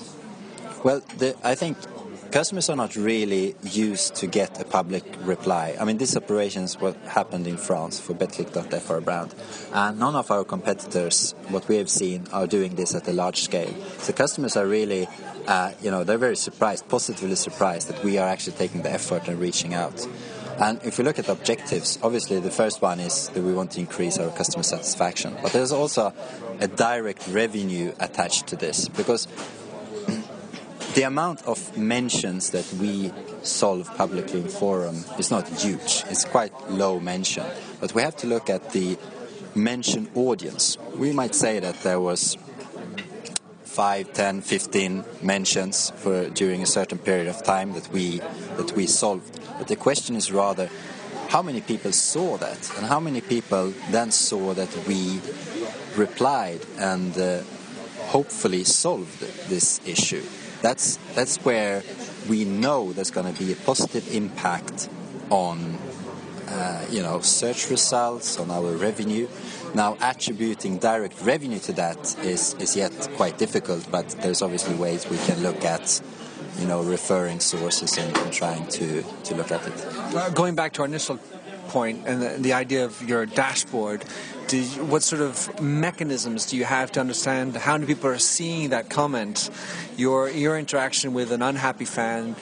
Well, 0.83 1.03
the, 1.18 1.37
I 1.44 1.55
think 1.55 1.77
customers 2.31 2.69
are 2.69 2.77
not 2.77 2.97
really 2.97 3.57
used 3.62 4.15
to 4.17 4.27
get 4.27 4.61
a 4.61 4.65
public 4.65 5.05
reply. 5.23 5.77
I 5.81 5.85
mean, 5.85 5.99
this 5.99 6.17
operation 6.17 6.65
is 6.65 6.81
what 6.81 6.97
happened 7.07 7.47
in 7.47 7.57
France 7.57 7.99
for 8.01 8.15
Betclic.fr 8.15 9.01
brand, 9.01 9.35
and 9.73 9.99
none 9.99 10.15
of 10.15 10.31
our 10.31 10.45
competitors, 10.45 11.35
what 11.49 11.69
we 11.69 11.77
have 11.77 11.91
seen, 11.91 12.27
are 12.33 12.47
doing 12.47 12.75
this 12.75 12.95
at 12.95 13.09
a 13.09 13.12
large 13.12 13.43
scale. 13.43 13.75
So 13.99 14.12
customers 14.12 14.57
are 14.57 14.67
really, 14.67 15.09
uh, 15.47 15.73
you 15.83 15.91
know, 15.91 16.05
they're 16.05 16.19
very 16.19 16.37
surprised, 16.37 16.89
positively 16.89 17.37
surprised 17.37 17.89
that 17.89 18.03
we 18.05 18.19
are 18.19 18.29
actually 18.29 18.57
taking 18.57 18.83
the 18.83 18.91
effort 18.91 19.29
and 19.29 19.39
reaching 19.39 19.75
out. 19.75 20.07
And 20.59 20.81
if 20.85 20.97
we 20.97 21.05
look 21.05 21.19
at 21.19 21.29
objectives, 21.29 21.99
obviously 22.03 22.41
the 22.41 22.51
first 22.51 22.81
one 22.81 22.99
is 22.99 23.29
that 23.29 23.43
we 23.43 23.53
want 23.53 23.73
to 23.73 23.81
increase 23.81 24.19
our 24.19 24.31
customer 24.31 24.62
satisfaction. 24.62 25.37
But 25.43 25.53
there's 25.53 25.73
also 25.73 26.15
a 26.61 26.67
direct 26.67 27.29
revenue 27.29 27.93
attached 28.01 28.47
to 28.49 28.57
this 28.57 28.89
because 28.89 29.29
the 30.97 31.03
amount 31.03 31.43
of 31.43 31.77
mentions 31.77 32.51
that 32.53 32.65
we 32.81 33.13
solve 33.43 33.95
publicly 33.99 34.41
in 34.41 34.49
forum 34.49 35.05
is 35.19 35.31
not 35.31 35.47
huge. 35.47 36.03
It's 36.09 36.25
quite 36.25 36.55
low 36.71 36.99
mention. 36.99 37.45
But 37.81 37.95
we 37.95 38.01
have 38.01 38.17
to 38.17 38.27
look 38.27 38.49
at 38.49 38.71
the 38.71 38.97
mention 39.55 40.09
audience. 40.15 40.79
We 40.97 41.13
might 41.13 41.35
say 41.35 41.61
that 41.61 41.83
there 41.83 42.01
was 42.01 42.39
5, 43.65 44.15
10, 44.15 44.41
15 44.41 45.05
mentions 45.21 45.91
for 45.97 46.31
during 46.31 46.63
a 46.63 46.67
certain 46.67 46.97
period 46.97 47.27
of 47.27 47.43
time 47.43 47.75
that 47.75 47.93
we 47.93 48.21
that 48.57 48.73
we 48.73 48.87
solved. 48.87 49.39
But 49.59 49.69
the 49.69 49.77
question 49.77 50.17
is 50.17 50.33
rather 50.33 50.71
how 51.29 51.43
many 51.43 51.61
people 51.61 51.93
saw 51.93 52.39
that 52.39 52.73
and 52.79 52.87
how 52.87 53.01
many 53.01 53.21
people 53.21 53.75
then 53.91 54.11
saw 54.13 54.55
that 54.55 54.75
we 54.89 55.21
replied 55.95 56.65
and 56.79 57.19
uh, 57.19 57.43
hopefully 58.07 58.65
solved 58.65 59.21
this 59.51 59.79
issue. 59.85 60.25
That's 60.62 60.97
that's 61.14 61.37
where 61.38 61.83
we 62.29 62.45
know 62.45 62.92
there's 62.92 63.11
going 63.11 63.33
to 63.33 63.38
be 63.38 63.53
a 63.53 63.57
positive 63.57 64.14
impact 64.14 64.88
on 65.31 65.79
uh, 66.49 66.85
you 66.90 67.03
know 67.03 67.21
search 67.21 67.71
results 67.71 68.38
on 68.38 68.51
our 68.51 68.73
revenue. 68.73 69.29
Now 69.75 69.97
attributing 70.01 70.79
direct 70.79 71.21
revenue 71.23 71.59
to 71.61 71.73
that 71.73 72.16
is 72.25 72.55
is 72.55 72.77
yet 72.77 72.92
quite 73.16 73.38
difficult 73.38 73.90
but 73.90 74.09
there's 74.23 74.42
obviously 74.42 74.75
ways 74.75 75.09
we 75.09 75.19
can 75.19 75.42
look 75.42 75.64
at 75.64 76.01
you 76.59 76.66
know 76.66 76.83
referring 76.83 77.40
sources 77.40 77.99
and, 77.99 78.16
and 78.16 78.33
trying 78.33 78.66
to 78.69 79.03
to 79.03 79.35
look 79.35 79.51
at 79.51 79.66
it. 79.66 79.87
Well, 80.12 80.31
going 80.31 80.55
back 80.55 80.73
to 80.75 80.83
our 80.83 80.87
initial 80.87 81.19
point 81.69 82.07
and 82.07 82.23
the, 82.23 82.29
the 82.41 82.53
idea 82.53 82.85
of 82.85 83.03
your 83.09 83.27
dashboard 83.27 84.05
you, 84.55 84.85
what 84.85 85.03
sort 85.03 85.23
of 85.23 85.61
mechanisms 85.61 86.47
do 86.47 86.57
you 86.57 86.65
have 86.65 86.93
to 86.93 87.01
understand 87.01 87.57
how 87.57 87.73
many 87.73 87.87
people 87.87 88.09
are 88.09 88.19
seeing 88.19 88.71
that 88.71 88.89
comment? 88.89 89.51
Your 89.97 90.31
your 90.31 90.59
interaction 90.59 91.15
with 91.15 91.33
an 91.33 91.43
unhappy 91.43 91.85
fan 91.85 92.37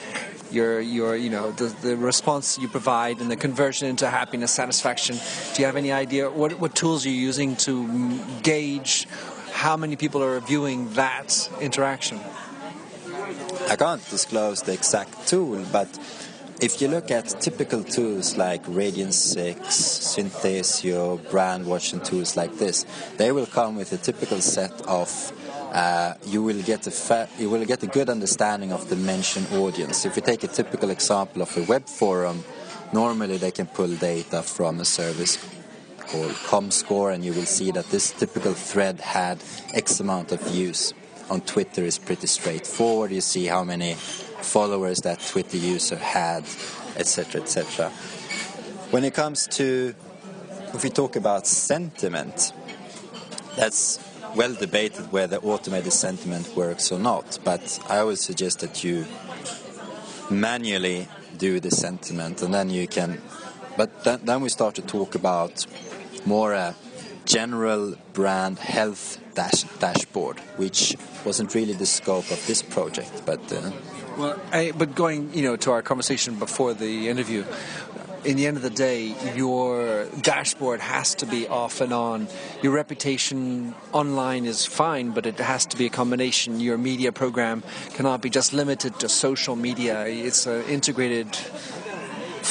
your 0.51 0.79
your 0.79 1.15
you 1.15 1.29
know 1.29 1.51
the, 1.51 1.65
the 1.81 1.97
response 1.97 2.59
you 2.59 2.67
provide 2.67 3.19
and 3.19 3.31
the 3.31 3.35
conversion 3.35 3.87
into 3.87 4.07
happiness 4.09 4.51
satisfaction. 4.51 5.17
Do 5.53 5.61
you 5.61 5.65
have 5.65 5.75
any 5.75 5.91
idea 5.91 6.29
what 6.29 6.59
what 6.59 6.75
tools 6.75 7.05
you're 7.05 7.13
you 7.13 7.19
using 7.19 7.55
to 7.67 8.19
gauge 8.43 9.07
how 9.51 9.77
many 9.77 9.95
people 9.95 10.21
are 10.21 10.39
viewing 10.39 10.89
that 10.93 11.49
interaction? 11.59 12.19
I 13.67 13.75
can't 13.75 14.07
disclose 14.09 14.61
the 14.61 14.73
exact 14.73 15.27
tool 15.27 15.65
but 15.71 15.89
if 16.61 16.81
you 16.81 16.87
look 16.87 17.11
at 17.11 17.27
typical 17.41 17.83
tools 17.83 18.37
like 18.37 18.63
Radian 18.65 19.11
6, 19.11 19.59
Synthesio, 19.59 21.17
Brandwatch 21.29 21.93
and 21.93 22.03
tools 22.03 22.37
like 22.37 22.57
this, 22.57 22.85
they 23.17 23.31
will 23.31 23.45
come 23.45 23.75
with 23.75 23.91
a 23.91 23.97
typical 23.97 24.39
set 24.41 24.71
of 24.87 25.09
uh, 25.73 26.13
you 26.25 26.41
will 26.41 26.61
get 26.61 26.87
a 26.87 26.91
fa- 26.91 27.27
you 27.37 27.49
will 27.49 27.65
get 27.65 27.83
a 27.83 27.87
good 27.87 28.09
understanding 28.09 28.71
of 28.71 28.87
the 28.89 28.95
mentioned 28.95 29.47
audience. 29.51 30.05
If 30.05 30.15
we 30.15 30.21
take 30.21 30.45
a 30.45 30.47
typical 30.47 30.89
example 30.89 31.41
of 31.41 31.57
a 31.57 31.63
web 31.63 31.87
forum, 31.87 32.45
normally 32.93 33.35
they 33.35 33.51
can 33.51 33.67
pull 33.67 33.93
data 33.93 34.41
from 34.41 34.79
a 34.79 34.85
service 34.85 35.37
called 35.99 36.31
ComScore, 36.47 37.13
and 37.13 37.25
you 37.25 37.33
will 37.33 37.45
see 37.45 37.71
that 37.71 37.89
this 37.89 38.11
typical 38.11 38.53
thread 38.53 39.01
had 39.01 39.43
X 39.73 39.99
amount 39.99 40.31
of 40.31 40.39
views. 40.41 40.93
On 41.29 41.41
Twitter, 41.41 41.83
is 41.83 41.97
pretty 41.97 42.27
straightforward. 42.27 43.11
You 43.11 43.19
see 43.19 43.47
how 43.47 43.63
many 43.63 43.97
followers 44.45 44.99
that 45.01 45.19
Twitter 45.19 45.57
user 45.57 45.97
had, 45.97 46.43
etc., 46.95 47.41
etc. 47.41 47.89
When 48.91 49.03
it 49.03 49.13
comes 49.13 49.47
to 49.47 49.95
if 50.75 50.83
we 50.83 50.89
talk 50.89 51.15
about 51.15 51.47
sentiment, 51.47 52.51
that's 53.55 53.99
well 54.35 54.53
debated 54.53 55.11
whether 55.11 55.37
automated 55.37 55.93
sentiment 55.93 56.53
works 56.55 56.91
or 56.91 56.99
not, 56.99 57.39
but 57.45 57.79
I 57.87 58.03
would 58.03 58.19
suggest 58.19 58.59
that 58.59 58.83
you 58.83 59.05
manually 60.29 61.07
do 61.37 61.61
the 61.61 61.71
sentiment 61.71 62.41
and 62.41 62.53
then 62.53 62.69
you 62.69 62.87
can. 62.87 63.21
But 63.77 64.03
then, 64.03 64.19
then 64.23 64.41
we 64.41 64.49
start 64.49 64.75
to 64.75 64.81
talk 64.81 65.15
about 65.15 65.65
more 66.25 66.53
a 66.53 66.75
general 67.23 67.95
brand 68.13 68.59
health 68.59 69.19
dash, 69.33 69.63
dashboard, 69.79 70.39
which 70.57 70.95
wasn't 71.25 71.53
really 71.55 71.73
the 71.73 71.85
scope 71.85 72.29
of 72.31 72.45
this 72.47 72.61
project, 72.61 73.23
but. 73.25 73.41
Uh, 73.51 73.71
well, 74.17 74.39
I, 74.51 74.71
but 74.77 74.95
going, 74.95 75.33
you 75.33 75.43
know, 75.43 75.55
to 75.57 75.71
our 75.71 75.81
conversation 75.81 76.39
before 76.39 76.73
the 76.73 77.09
interview, 77.09 77.43
in 78.25 78.37
the 78.37 78.47
end 78.47 78.57
of 78.57 78.63
the 78.63 78.71
day, 78.71 79.15
your 79.35 80.05
dashboard 80.21 80.79
has 80.79 81.13
to 81.15 81.27
be 81.27 81.47
off 81.47 81.79
and 81.79 81.93
on. 81.93 82.27
Your 82.63 82.73
reputation 82.73 83.75
online 83.93 84.45
is 84.45 84.65
fine, 84.65 85.11
but 85.11 85.27
it 85.27 85.37
has 85.37 85.65
to 85.67 85.77
be 85.77 85.85
a 85.85 85.89
combination. 85.89 86.59
Your 86.59 86.77
media 86.77 87.11
program 87.11 87.63
cannot 87.93 88.21
be 88.21 88.31
just 88.31 88.51
limited 88.51 88.99
to 88.99 89.09
social 89.09 89.55
media. 89.55 90.05
It's 90.07 90.47
an 90.47 90.63
integrated 90.63 91.37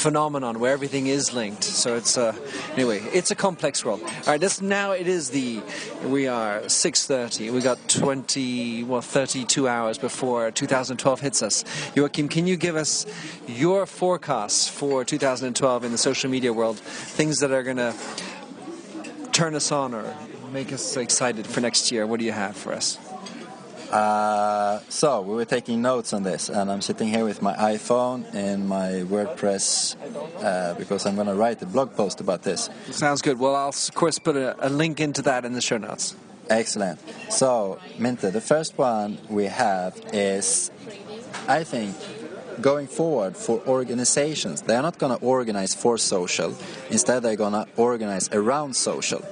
phenomenon 0.05 0.59
where 0.59 0.71
everything 0.71 1.07
is 1.07 1.33
linked. 1.33 1.63
So 1.63 1.95
it's 1.95 2.15
uh, 2.15 2.35
anyway, 2.73 2.99
it's 3.11 3.31
a 3.31 3.35
complex 3.35 3.83
world. 3.83 4.01
All 4.03 4.33
right, 4.33 4.39
this 4.39 4.61
now 4.61 4.91
it 4.91 5.07
is 5.07 5.31
the 5.31 5.63
we 6.05 6.27
are 6.27 6.59
6:30. 6.61 7.51
We 7.51 7.59
got 7.61 7.79
20 7.89 8.83
well 8.83 9.01
32 9.01 9.67
hours 9.67 9.97
before 9.97 10.51
2012 10.51 11.21
hits 11.21 11.41
us. 11.41 11.65
Joachim, 11.95 12.29
can 12.29 12.45
you 12.45 12.55
give 12.55 12.75
us 12.75 13.07
your 13.47 13.87
forecasts 13.87 14.67
for 14.67 15.03
2012 15.03 15.83
in 15.83 15.91
the 15.91 15.97
social 15.97 16.29
media 16.29 16.53
world? 16.53 16.77
Things 16.77 17.39
that 17.39 17.51
are 17.51 17.63
going 17.63 17.77
to 17.77 17.95
turn 19.31 19.55
us 19.55 19.71
on 19.71 19.95
or 19.95 20.05
make 20.53 20.71
us 20.71 20.95
excited 20.97 21.47
for 21.47 21.61
next 21.61 21.91
year. 21.91 22.05
What 22.05 22.19
do 22.19 22.25
you 22.25 22.31
have 22.31 22.55
for 22.55 22.73
us? 22.73 22.99
Uh, 23.91 24.79
so 24.89 25.21
we 25.21 25.35
were 25.35 25.45
taking 25.45 25.81
notes 25.81 26.13
on 26.13 26.23
this, 26.23 26.49
and 26.49 26.71
I'm 26.71 26.81
sitting 26.81 27.07
here 27.07 27.23
with 27.23 27.41
my 27.41 27.53
iPhone 27.53 28.25
and 28.33 28.67
my 28.67 29.03
WordPress 29.05 29.95
uh, 30.43 30.73
because 30.75 31.05
I'm 31.05 31.15
going 31.15 31.27
to 31.27 31.35
write 31.35 31.61
a 31.61 31.65
blog 31.65 31.95
post 31.95 32.19
about 32.19 32.43
this. 32.43 32.69
Sounds 32.91 33.21
good. 33.21 33.39
Well, 33.39 33.55
I'll 33.55 33.69
of 33.69 33.93
course 33.93 34.19
put 34.19 34.35
a, 34.35 34.55
a 34.65 34.69
link 34.69 34.99
into 34.99 35.21
that 35.23 35.45
in 35.45 35.53
the 35.53 35.61
show 35.61 35.77
notes. 35.77 36.15
Excellent. 36.49 36.99
So, 37.31 37.79
Minter, 37.97 38.31
the 38.31 38.41
first 38.41 38.77
one 38.77 39.17
we 39.29 39.45
have 39.45 39.99
is, 40.13 40.71
I 41.47 41.63
think, 41.63 41.95
going 42.61 42.87
forward 42.87 43.35
for 43.35 43.61
organizations. 43.67 44.61
They 44.61 44.75
are 44.75 44.81
not 44.81 44.97
going 44.97 45.17
to 45.17 45.23
organize 45.23 45.73
for 45.73 45.97
social. 45.97 46.55
Instead, 46.89 47.23
they're 47.23 47.35
going 47.35 47.53
to 47.53 47.67
organize 47.77 48.29
around 48.31 48.75
social. 48.75 49.25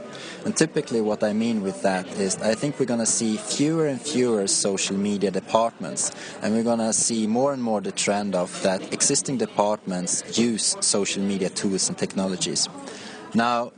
And 0.45 0.56
typically, 0.56 1.02
what 1.02 1.23
I 1.23 1.34
mean 1.34 1.62
with 1.62 1.82
that 1.84 2.08
is 2.19 2.36
I 2.38 2.56
think 2.56 2.80
we're 2.80 2.86
going 2.86 2.99
to 2.99 3.06
see 3.06 3.38
fewer 3.38 3.88
and 3.88 4.02
fewer 4.02 4.47
social 4.47 4.97
media 4.97 5.32
departments, 5.32 6.12
and 6.41 6.54
we're 6.54 6.63
going 6.63 6.80
to 6.80 6.93
see 6.93 7.28
more 7.28 7.54
and 7.54 7.62
more 7.62 7.82
the 7.82 7.91
trend 7.91 8.36
of 8.36 8.62
that 8.63 8.93
existing 8.93 9.38
departments 9.38 10.38
use 10.38 10.76
social 10.82 11.23
media 11.23 11.49
tools 11.49 11.89
and 11.89 11.97
technologies. 11.97 12.67
Now, 13.34 13.71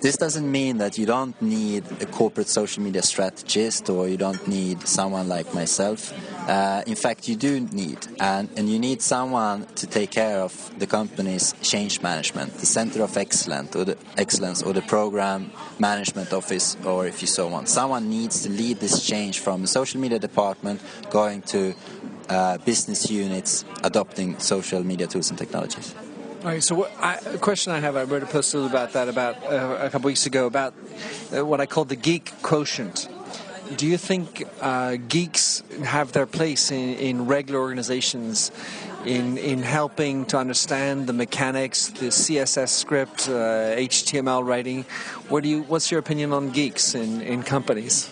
this 0.00 0.16
doesn't 0.16 0.50
mean 0.50 0.78
that 0.78 0.98
you 0.98 1.06
don't 1.06 1.40
need 1.42 1.84
a 2.00 2.06
corporate 2.06 2.48
social 2.48 2.82
media 2.82 3.02
strategist 3.02 3.88
or 3.90 4.08
you 4.08 4.16
don't 4.16 4.46
need 4.46 4.86
someone 4.86 5.28
like 5.28 5.52
myself. 5.54 6.12
Uh, 6.48 6.82
in 6.86 6.94
fact, 6.94 7.28
you 7.28 7.36
do 7.36 7.60
need, 7.60 7.98
and, 8.20 8.48
and 8.56 8.70
you 8.70 8.78
need 8.78 9.02
someone 9.02 9.66
to 9.74 9.86
take 9.86 10.10
care 10.10 10.38
of 10.38 10.72
the 10.78 10.86
company's 10.86 11.54
change 11.62 12.00
management, 12.00 12.52
the 12.54 12.66
center 12.66 13.02
of 13.02 13.16
excellence 13.16 13.74
or 13.76 13.84
the 13.84 13.98
excellence 14.16 14.62
or 14.62 14.72
the 14.72 14.82
program 14.82 15.50
management 15.78 16.32
office, 16.32 16.76
or 16.84 17.06
if 17.06 17.20
you 17.20 17.28
so 17.28 17.48
want. 17.48 17.68
Someone 17.68 18.08
needs 18.08 18.42
to 18.42 18.48
lead 18.48 18.80
this 18.80 19.04
change 19.04 19.40
from 19.40 19.62
the 19.62 19.68
social 19.68 20.00
media 20.00 20.18
department 20.18 20.80
going 21.10 21.42
to 21.42 21.74
uh, 22.28 22.58
business 22.58 23.10
units 23.10 23.64
adopting 23.82 24.38
social 24.38 24.82
media 24.84 25.06
tools 25.06 25.30
and 25.30 25.38
technologies. 25.38 25.94
All 26.40 26.44
right. 26.44 26.62
So, 26.62 26.76
what, 26.76 26.92
I, 27.00 27.16
a 27.34 27.38
question 27.38 27.72
I 27.72 27.80
have, 27.80 27.96
I 27.96 28.04
wrote 28.04 28.22
a 28.22 28.26
post 28.26 28.54
about 28.54 28.92
that 28.92 29.08
about 29.08 29.42
uh, 29.42 29.78
a 29.80 29.90
couple 29.90 30.06
weeks 30.06 30.24
ago 30.24 30.46
about 30.46 30.72
uh, 31.36 31.44
what 31.44 31.60
I 31.60 31.66
call 31.66 31.84
the 31.84 31.96
geek 31.96 32.32
quotient. 32.42 33.08
Do 33.76 33.88
you 33.88 33.98
think 33.98 34.44
uh, 34.60 34.98
geeks 35.08 35.64
have 35.82 36.12
their 36.12 36.26
place 36.26 36.70
in, 36.70 36.94
in 36.94 37.26
regular 37.26 37.58
organizations 37.58 38.52
in 39.04 39.36
in 39.36 39.64
helping 39.64 40.26
to 40.26 40.38
understand 40.38 41.08
the 41.08 41.12
mechanics, 41.12 41.88
the 41.88 42.06
CSS 42.06 42.68
script, 42.68 43.28
uh, 43.28 43.74
HTML 43.74 44.46
writing? 44.46 44.84
What 45.28 45.42
do 45.42 45.48
you? 45.48 45.62
What's 45.64 45.90
your 45.90 45.98
opinion 45.98 46.32
on 46.32 46.50
geeks 46.50 46.94
in, 46.94 47.20
in 47.20 47.42
companies? 47.42 48.10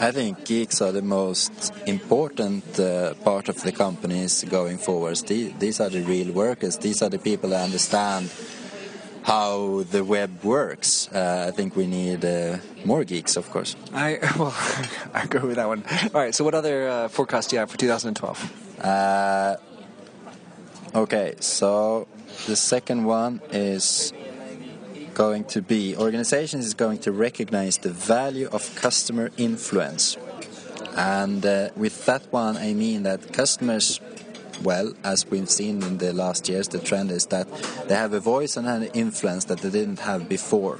I 0.00 0.12
think 0.12 0.46
geeks 0.46 0.80
are 0.80 0.92
the 0.92 1.02
most 1.02 1.74
important 1.86 2.80
uh, 2.80 3.12
part 3.22 3.50
of 3.50 3.62
the 3.62 3.70
companies 3.70 4.44
going 4.44 4.78
forward. 4.78 5.18
These 5.26 5.78
are 5.78 5.90
the 5.90 6.00
real 6.00 6.32
workers. 6.32 6.78
These 6.78 7.02
are 7.02 7.10
the 7.10 7.18
people 7.18 7.50
that 7.50 7.62
understand 7.62 8.30
how 9.24 9.82
the 9.90 10.02
web 10.02 10.42
works. 10.42 11.06
Uh, 11.12 11.44
I 11.48 11.50
think 11.50 11.76
we 11.76 11.86
need 11.86 12.24
uh, 12.24 12.56
more 12.86 13.04
geeks, 13.04 13.36
of 13.36 13.50
course. 13.50 13.76
I 13.92 14.18
well, 14.38 14.54
I 15.14 15.24
agree 15.24 15.40
with 15.40 15.56
that 15.56 15.68
one. 15.68 15.84
All 16.14 16.20
right. 16.22 16.34
So, 16.34 16.44
what 16.44 16.54
other 16.54 16.88
uh, 16.88 17.08
forecasts 17.08 17.48
do 17.48 17.56
you 17.56 17.60
have 17.60 17.70
for 17.70 17.76
2012? 17.76 18.80
Uh, 18.82 19.56
okay. 20.94 21.34
So 21.40 22.08
the 22.46 22.56
second 22.56 23.04
one 23.04 23.42
is 23.52 24.14
going 25.14 25.44
to 25.44 25.62
be 25.62 25.96
organizations 25.96 26.66
is 26.66 26.74
going 26.74 26.98
to 26.98 27.12
recognize 27.12 27.78
the 27.78 27.90
value 27.90 28.48
of 28.52 28.74
customer 28.76 29.30
influence. 29.36 30.16
And 30.96 31.44
uh, 31.46 31.70
with 31.76 32.06
that 32.06 32.22
one 32.32 32.56
i 32.56 32.74
mean 32.74 33.04
that 33.04 33.32
customers 33.32 34.00
well 34.62 34.92
as 35.04 35.26
we've 35.26 35.48
seen 35.48 35.82
in 35.82 35.98
the 35.98 36.12
last 36.12 36.48
years 36.48 36.68
the 36.68 36.78
trend 36.78 37.10
is 37.10 37.26
that 37.26 37.46
they 37.88 37.94
have 37.94 38.12
a 38.12 38.20
voice 38.20 38.56
and 38.56 38.66
an 38.66 38.84
influence 38.94 39.44
that 39.46 39.58
they 39.60 39.70
didn't 39.70 40.00
have 40.00 40.28
before. 40.28 40.78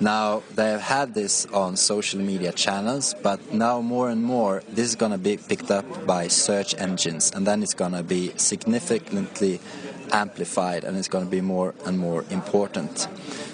Now 0.00 0.42
they 0.54 0.70
have 0.70 0.80
had 0.80 1.14
this 1.14 1.46
on 1.46 1.76
social 1.76 2.20
media 2.20 2.52
channels, 2.52 3.14
but 3.22 3.52
now 3.52 3.80
more 3.80 4.10
and 4.10 4.22
more 4.22 4.62
this 4.68 4.88
is 4.88 4.96
going 4.96 5.12
to 5.12 5.18
be 5.18 5.36
picked 5.36 5.70
up 5.70 6.06
by 6.06 6.28
search 6.28 6.74
engines, 6.78 7.30
and 7.34 7.46
then 7.46 7.62
it's 7.62 7.74
going 7.74 7.92
to 7.92 8.02
be 8.02 8.32
significantly 8.36 9.60
amplified, 10.14 10.84
and 10.84 10.96
it's 10.96 11.08
going 11.08 11.24
to 11.24 11.30
be 11.30 11.40
more 11.42 11.74
and 11.84 11.98
more 11.98 12.24
important. 12.30 13.08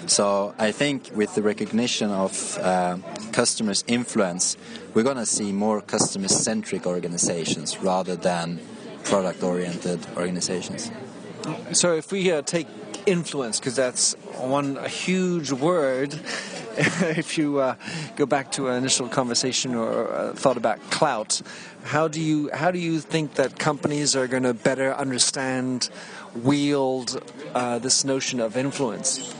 So 0.05 0.53
I 0.59 0.71
think 0.71 1.09
with 1.15 1.33
the 1.35 1.41
recognition 1.41 2.11
of 2.11 2.57
uh, 2.59 2.97
customers' 3.31 3.83
influence, 3.87 4.57
we're 4.93 5.03
going 5.03 5.17
to 5.17 5.25
see 5.25 5.51
more 5.51 5.81
customer-centric 5.81 6.85
organizations 6.85 7.79
rather 7.81 8.15
than 8.15 8.59
product-oriented 9.03 9.99
organizations. 10.15 10.91
So 11.73 11.95
if 11.95 12.11
we 12.11 12.31
uh, 12.31 12.43
take 12.43 12.67
influence, 13.05 13.59
because 13.59 13.75
that's 13.75 14.13
one 14.37 14.77
a 14.77 14.87
huge 14.87 15.51
word. 15.51 16.13
if 16.77 17.37
you 17.37 17.59
uh, 17.59 17.75
go 18.15 18.25
back 18.25 18.51
to 18.53 18.69
an 18.69 18.77
initial 18.77 19.09
conversation 19.09 19.75
or 19.75 20.11
uh, 20.11 20.33
thought 20.33 20.57
about 20.57 20.79
Klout, 20.89 21.41
how 21.83 22.07
do 22.07 22.21
you 22.21 22.49
how 22.53 22.71
do 22.71 22.79
you 22.79 22.99
think 22.99 23.35
that 23.35 23.59
companies 23.59 24.15
are 24.15 24.27
going 24.27 24.43
to 24.43 24.53
better 24.53 24.93
understand, 24.93 25.89
wield 26.35 27.21
uh, 27.53 27.79
this 27.79 28.05
notion 28.05 28.39
of 28.39 28.55
influence? 28.55 29.35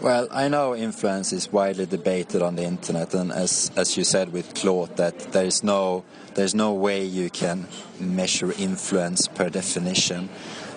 Well, 0.00 0.28
I 0.30 0.46
know 0.46 0.76
influence 0.76 1.32
is 1.32 1.50
widely 1.50 1.86
debated 1.86 2.40
on 2.40 2.54
the 2.54 2.62
internet, 2.62 3.14
and 3.14 3.32
as 3.32 3.72
as 3.74 3.96
you 3.96 4.04
said 4.04 4.32
with 4.32 4.54
Klout, 4.54 4.94
that 4.96 5.18
there 5.32 5.44
is 5.44 5.64
no 5.64 6.04
there's 6.34 6.54
no 6.54 6.72
way 6.72 7.04
you 7.04 7.30
can 7.30 7.66
measure 7.98 8.52
influence 8.52 9.26
per 9.26 9.50
definition. 9.50 10.28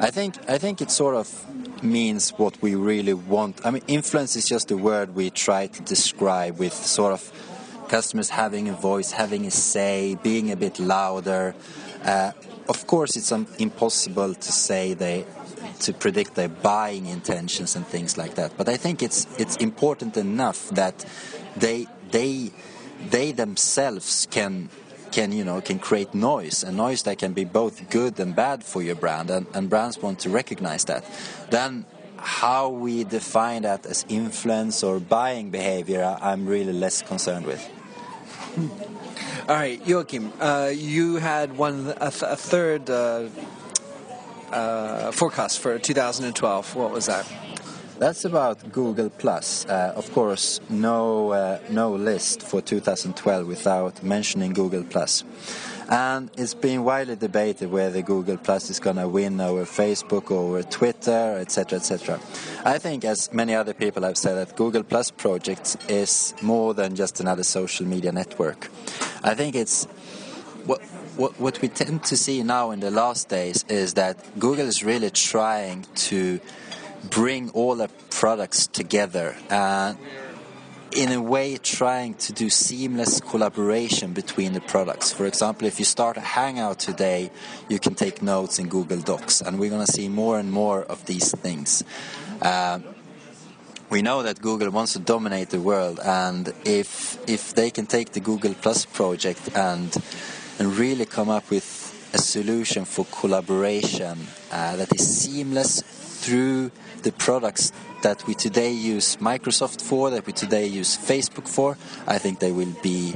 I 0.01 0.09
think 0.09 0.35
I 0.49 0.57
think 0.57 0.81
it 0.81 0.89
sort 0.89 1.13
of 1.13 1.83
means 1.83 2.31
what 2.31 2.59
we 2.59 2.73
really 2.73 3.13
want. 3.13 3.63
I 3.63 3.69
mean, 3.69 3.83
influence 3.85 4.35
is 4.35 4.45
just 4.45 4.71
a 4.71 4.75
word 4.75 5.13
we 5.13 5.29
try 5.29 5.67
to 5.67 5.81
describe 5.83 6.57
with 6.57 6.73
sort 6.73 7.13
of 7.13 7.31
customers 7.87 8.31
having 8.31 8.67
a 8.67 8.73
voice, 8.73 9.11
having 9.11 9.45
a 9.45 9.51
say, 9.51 10.17
being 10.23 10.49
a 10.51 10.55
bit 10.55 10.79
louder. 10.79 11.53
Uh, 12.03 12.31
of 12.67 12.87
course, 12.87 13.15
it's 13.15 13.31
um, 13.31 13.45
impossible 13.59 14.33
to 14.33 14.51
say 14.51 14.95
they 14.95 15.23
to 15.81 15.93
predict 15.93 16.33
their 16.33 16.49
buying 16.49 17.05
intentions 17.05 17.75
and 17.75 17.85
things 17.85 18.17
like 18.17 18.33
that. 18.35 18.57
But 18.57 18.69
I 18.69 18.77
think 18.77 19.03
it's 19.03 19.27
it's 19.37 19.55
important 19.57 20.17
enough 20.17 20.69
that 20.69 21.05
they 21.55 21.85
they 22.09 22.51
they 23.11 23.33
themselves 23.33 24.27
can 24.31 24.69
can 25.11 25.31
you 25.31 25.43
know 25.43 25.61
can 25.61 25.79
create 25.79 26.13
noise 26.13 26.63
and 26.63 26.77
noise 26.77 27.03
that 27.03 27.17
can 27.17 27.33
be 27.33 27.43
both 27.43 27.89
good 27.89 28.19
and 28.19 28.35
bad 28.35 28.63
for 28.63 28.81
your 28.81 28.95
brand 28.95 29.29
and, 29.29 29.45
and 29.53 29.69
brands 29.69 29.97
want 29.99 30.19
to 30.19 30.29
recognize 30.29 30.85
that. 30.85 31.03
Then 31.49 31.85
how 32.21 32.69
we 32.69 33.03
define 33.03 33.63
that 33.63 33.85
as 33.85 34.05
influence 34.07 34.83
or 34.83 34.99
buying 34.99 35.49
behavior 35.49 36.17
i'm 36.21 36.45
really 36.45 36.73
less 36.73 37.01
concerned 37.01 37.45
with. 37.45 37.67
All 39.49 39.55
right 39.55 39.81
joachim 39.87 40.31
uh, 40.39 40.71
you 40.73 41.15
had 41.15 41.57
one 41.57 41.93
a, 41.97 42.11
th- 42.11 42.31
a 42.31 42.35
third 42.35 42.89
uh, 42.89 43.27
uh, 44.51 45.11
forecast 45.11 45.59
for 45.59 45.79
2012 45.79 46.75
what 46.75 46.91
was 46.91 47.07
that 47.07 47.25
that's 48.01 48.25
about 48.25 48.71
Google 48.71 49.11
Plus. 49.11 49.63
Uh, 49.67 49.93
of 49.95 50.11
course, 50.11 50.59
no 50.71 51.33
uh, 51.33 51.59
no 51.69 51.93
list 51.93 52.41
for 52.41 52.59
2012 52.59 53.47
without 53.47 54.01
mentioning 54.01 54.53
Google 54.53 54.83
Plus. 54.83 55.23
And 55.87 56.31
it's 56.35 56.55
been 56.55 56.83
widely 56.83 57.15
debated 57.15 57.69
whether 57.69 58.01
Google 58.01 58.37
Plus 58.37 58.71
is 58.71 58.79
going 58.79 58.95
to 58.95 59.07
win 59.07 59.39
over 59.39 59.65
Facebook, 59.65 60.31
over 60.31 60.63
Twitter, 60.63 61.37
etc., 61.39 61.77
etc. 61.77 62.19
I 62.65 62.79
think, 62.79 63.05
as 63.05 63.31
many 63.31 63.53
other 63.53 63.75
people 63.75 64.01
have 64.01 64.17
said, 64.17 64.33
that 64.33 64.55
Google 64.55 64.81
Plus 64.83 65.11
project 65.11 65.77
is 65.87 66.33
more 66.41 66.73
than 66.73 66.95
just 66.95 67.19
another 67.19 67.43
social 67.43 67.85
media 67.85 68.11
network. 68.11 68.71
I 69.23 69.35
think 69.35 69.55
it's 69.55 69.85
what 70.65 70.81
what, 71.17 71.39
what 71.39 71.61
we 71.61 71.67
tend 71.67 72.03
to 72.05 72.17
see 72.17 72.41
now 72.41 72.71
in 72.71 72.79
the 72.79 72.89
last 72.89 73.29
days 73.29 73.63
is 73.69 73.93
that 73.93 74.17
Google 74.39 74.65
is 74.65 74.83
really 74.83 75.11
trying 75.11 75.85
to 76.07 76.39
bring 77.09 77.49
all 77.51 77.75
the 77.75 77.89
products 78.09 78.67
together 78.67 79.35
and 79.49 79.97
in 80.93 81.11
a 81.11 81.21
way 81.21 81.57
trying 81.57 82.13
to 82.15 82.33
do 82.33 82.49
seamless 82.49 83.21
collaboration 83.21 84.13
between 84.13 84.53
the 84.53 84.61
products. 84.61 85.13
For 85.13 85.25
example, 85.25 85.67
if 85.67 85.79
you 85.79 85.85
start 85.85 86.17
a 86.17 86.21
Hangout 86.21 86.79
today, 86.79 87.31
you 87.69 87.79
can 87.79 87.95
take 87.95 88.21
notes 88.21 88.59
in 88.59 88.67
Google 88.67 88.99
Docs, 88.99 89.41
and 89.41 89.57
we're 89.59 89.69
going 89.69 89.85
to 89.85 89.91
see 89.91 90.09
more 90.09 90.37
and 90.37 90.51
more 90.51 90.83
of 90.83 91.05
these 91.05 91.31
things. 91.31 91.83
Uh, 92.41 92.79
we 93.89 94.01
know 94.01 94.23
that 94.23 94.41
Google 94.41 94.69
wants 94.69 94.93
to 94.93 94.99
dominate 94.99 95.49
the 95.49 95.61
world, 95.61 95.99
and 96.03 96.53
if 96.65 97.17
if 97.29 97.53
they 97.53 97.71
can 97.71 97.85
take 97.85 98.13
the 98.13 98.19
Google 98.19 98.53
Plus 98.53 98.85
project 98.85 99.49
and 99.55 99.95
and 100.59 100.77
really 100.77 101.05
come 101.05 101.29
up 101.29 101.49
with 101.49 101.79
a 102.13 102.17
solution 102.17 102.85
for 102.85 103.05
collaboration 103.05 104.27
uh, 104.51 104.75
that 104.75 104.93
is 104.93 105.07
seamless 105.07 105.81
through 106.21 106.71
the 107.03 107.11
products 107.11 107.71
that 108.03 108.25
we 108.27 108.33
today 108.33 108.71
use 108.71 109.17
Microsoft 109.17 109.81
for, 109.81 110.09
that 110.09 110.25
we 110.25 110.33
today 110.33 110.65
use 110.65 110.97
Facebook 110.97 111.47
for, 111.47 111.77
I 112.07 112.17
think 112.17 112.39
they 112.39 112.51
will 112.51 112.75
be 112.81 113.15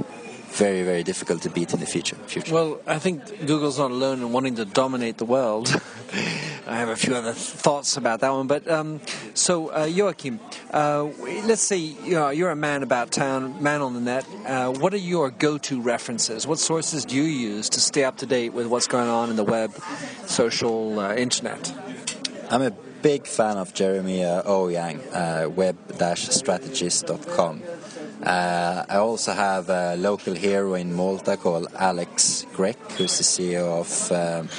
very, 0.55 0.83
very 0.83 1.03
difficult 1.03 1.41
to 1.41 1.49
beat 1.49 1.73
in 1.73 1.81
the 1.81 1.85
future. 1.85 2.15
future. 2.27 2.53
Well, 2.53 2.79
I 2.87 2.97
think 2.97 3.45
Google's 3.45 3.77
not 3.77 3.91
alone 3.91 4.21
in 4.21 4.31
wanting 4.31 4.55
to 4.55 4.65
dominate 4.65 5.17
the 5.17 5.25
world. 5.25 5.67
I 6.67 6.77
have 6.77 6.89
a 6.89 6.95
few 6.95 7.13
other 7.13 7.33
thoughts 7.33 7.97
about 7.97 8.21
that 8.21 8.31
one, 8.31 8.47
but 8.47 8.67
um, 8.67 9.01
so 9.33 9.71
uh, 9.71 9.85
Joachim, 9.85 10.39
uh, 10.71 11.03
let's 11.43 11.61
say 11.61 11.77
you 11.77 12.13
know, 12.13 12.29
you're 12.29 12.49
a 12.49 12.55
man 12.55 12.83
about 12.83 13.11
town, 13.11 13.61
man 13.61 13.81
on 13.81 13.93
the 13.93 13.99
net. 13.99 14.25
Uh, 14.45 14.71
what 14.71 14.93
are 14.93 14.97
your 14.97 15.29
go-to 15.29 15.81
references? 15.81 16.47
What 16.47 16.57
sources 16.57 17.05
do 17.05 17.15
you 17.15 17.23
use 17.23 17.69
to 17.69 17.79
stay 17.79 18.03
up 18.03 18.17
to 18.17 18.25
date 18.25 18.53
with 18.53 18.67
what's 18.67 18.87
going 18.87 19.09
on 19.09 19.29
in 19.29 19.35
the 19.35 19.43
web, 19.43 19.75
social, 20.25 20.99
uh, 20.99 21.13
internet? 21.15 21.71
I'm 22.49 22.61
a 22.61 22.71
big 23.05 23.27
fan 23.27 23.57
of 23.57 23.73
Jeremiah 23.75 24.41
Owyang, 24.47 24.99
uh, 25.13 25.47
web-strategist.com. 25.47 27.61
Uh, 28.23 28.85
I 28.89 28.97
also 28.97 29.33
have 29.33 29.69
a 29.69 29.95
local 29.95 30.33
hero 30.33 30.73
in 30.73 30.91
Malta 30.91 31.37
called 31.37 31.67
Alex 31.77 32.47
Grech, 32.55 32.93
who's 32.93 33.19
the 33.19 33.23
CEO 33.23 33.79
of 33.79 34.11
um, 34.11 34.49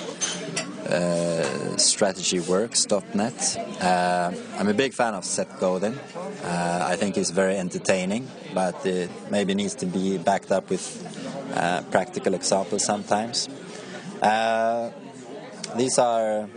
uh, 0.87 1.42
strategyworks.net. 1.74 3.59
Uh, 3.82 4.30
I'm 4.61 4.68
a 4.68 4.74
big 4.74 4.94
fan 4.94 5.14
of 5.14 5.24
Seth 5.24 5.59
Godin. 5.59 5.98
Uh, 6.44 6.87
I 6.88 6.94
think 6.94 7.16
he's 7.16 7.30
very 7.30 7.56
entertaining, 7.56 8.28
but 8.54 8.87
it 8.87 9.11
maybe 9.28 9.54
needs 9.54 9.74
to 9.74 9.87
be 9.87 10.18
backed 10.18 10.52
up 10.52 10.70
with 10.70 11.02
uh, 11.52 11.82
practical 11.90 12.35
examples 12.35 12.85
sometimes. 12.85 13.48
Uh, 14.22 14.92
these 15.76 15.98
are 15.98 16.48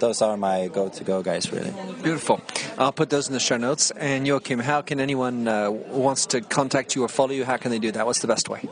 those 0.00 0.22
are 0.22 0.36
my 0.36 0.68
go-to-go 0.68 1.22
guys, 1.22 1.52
really. 1.52 1.72
Beautiful. 2.02 2.40
I'll 2.78 2.92
put 2.92 3.10
those 3.10 3.28
in 3.28 3.34
the 3.34 3.40
show 3.40 3.56
notes. 3.56 3.90
And 3.92 4.26
Joachim, 4.26 4.58
how 4.58 4.82
can 4.82 5.00
anyone 5.00 5.46
uh, 5.46 5.70
wants 5.70 6.26
to 6.26 6.40
contact 6.40 6.96
you 6.96 7.04
or 7.04 7.08
follow 7.08 7.32
you? 7.32 7.44
How 7.44 7.56
can 7.56 7.70
they 7.70 7.78
do 7.78 7.92
that? 7.92 8.06
What's 8.06 8.20
the 8.20 8.26
best 8.26 8.48
way? 8.48 8.68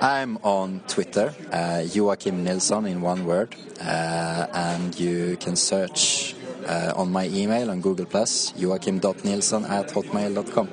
I'm 0.00 0.38
on 0.42 0.80
Twitter, 0.88 1.34
uh, 1.52 1.82
Joachim 1.86 2.42
Nilsson 2.42 2.86
in 2.86 3.00
one 3.00 3.24
word, 3.26 3.54
uh, 3.80 4.46
and 4.52 4.98
you 4.98 5.36
can 5.36 5.56
search 5.56 6.34
uh, 6.66 6.92
on 6.96 7.12
my 7.12 7.26
email 7.28 7.70
on 7.70 7.80
Google 7.80 8.06
Plus, 8.06 8.52
joachim.nilsson 8.56 9.64
at 9.64 9.88
hotmail.com. 9.88 10.68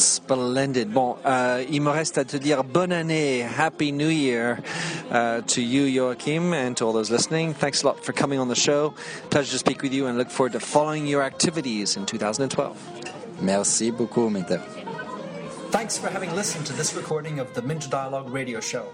Splendid. 0.00 0.92
Bon, 0.92 1.16
euh, 1.24 1.64
il 1.70 1.82
me 1.82 1.90
reste 1.90 2.18
à 2.18 2.24
te 2.24 2.36
dire 2.36 2.64
bonne 2.64 2.92
année, 2.92 3.46
Happy 3.58 3.92
New 3.92 4.08
Year 4.08 4.58
uh, 5.12 5.42
to 5.42 5.60
you, 5.60 5.84
Joachim, 5.84 6.52
and 6.52 6.74
to 6.76 6.86
all 6.86 6.92
those 6.92 7.10
listening. 7.10 7.54
Thanks 7.54 7.82
a 7.82 7.86
lot 7.86 8.04
for 8.04 8.12
coming 8.12 8.40
on 8.40 8.48
the 8.48 8.54
show. 8.54 8.94
Pleasure 9.30 9.52
to 9.52 9.58
speak 9.58 9.82
with 9.82 9.92
you 9.92 10.06
and 10.06 10.18
look 10.18 10.30
forward 10.30 10.52
to 10.52 10.60
following 10.60 11.06
your 11.06 11.22
activities 11.22 11.96
in 11.96 12.06
2012. 12.06 12.76
Merci 13.42 13.90
beaucoup, 13.90 14.30
Minter. 14.30 14.60
Thanks 15.70 15.96
for 15.96 16.08
having 16.08 16.34
listened 16.34 16.66
to 16.66 16.72
this 16.72 16.94
recording 16.94 17.38
of 17.38 17.54
the 17.54 17.62
Minter 17.62 17.88
Dialogue 17.88 18.28
radio 18.30 18.60
show. 18.60 18.86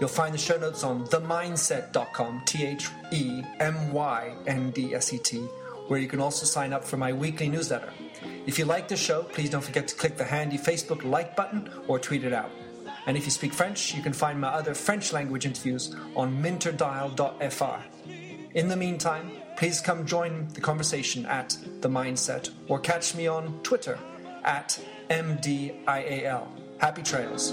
You'll 0.00 0.08
find 0.08 0.32
the 0.32 0.38
show 0.38 0.56
notes 0.56 0.82
on 0.82 1.06
themyndset.com, 1.06 2.42
T 2.46 2.64
H 2.64 2.88
E 3.12 3.42
M 3.60 3.92
Y 3.92 4.34
N 4.46 4.70
D 4.70 4.94
S 4.94 5.12
E 5.12 5.18
T, 5.18 5.44
where 5.88 5.98
you 5.98 6.08
can 6.08 6.20
also 6.20 6.46
sign 6.46 6.72
up 6.72 6.84
for 6.84 6.96
my 6.96 7.12
weekly 7.12 7.48
newsletter. 7.48 7.92
If 8.46 8.58
you 8.58 8.64
like 8.64 8.88
the 8.88 8.96
show, 8.96 9.22
please 9.22 9.50
don't 9.50 9.62
forget 9.64 9.88
to 9.88 9.94
click 9.94 10.16
the 10.16 10.24
handy 10.24 10.58
Facebook 10.58 11.04
like 11.04 11.36
button 11.36 11.70
or 11.88 11.98
tweet 11.98 12.24
it 12.24 12.32
out. 12.32 12.50
And 13.06 13.16
if 13.16 13.24
you 13.24 13.30
speak 13.30 13.52
French, 13.52 13.94
you 13.94 14.02
can 14.02 14.12
find 14.12 14.40
my 14.40 14.48
other 14.48 14.74
French 14.74 15.12
language 15.12 15.46
interviews 15.46 15.94
on 16.14 16.42
minterdial.fr. 16.42 18.10
In 18.54 18.68
the 18.68 18.76
meantime, 18.76 19.32
please 19.56 19.80
come 19.80 20.06
join 20.06 20.48
the 20.54 20.60
conversation 20.60 21.26
at 21.26 21.56
The 21.80 21.88
Mindset 21.88 22.50
or 22.68 22.78
catch 22.78 23.14
me 23.14 23.26
on 23.26 23.60
Twitter 23.62 23.98
at 24.44 24.78
MDIAL. 25.08 26.46
Happy 26.78 27.02
trails. 27.02 27.52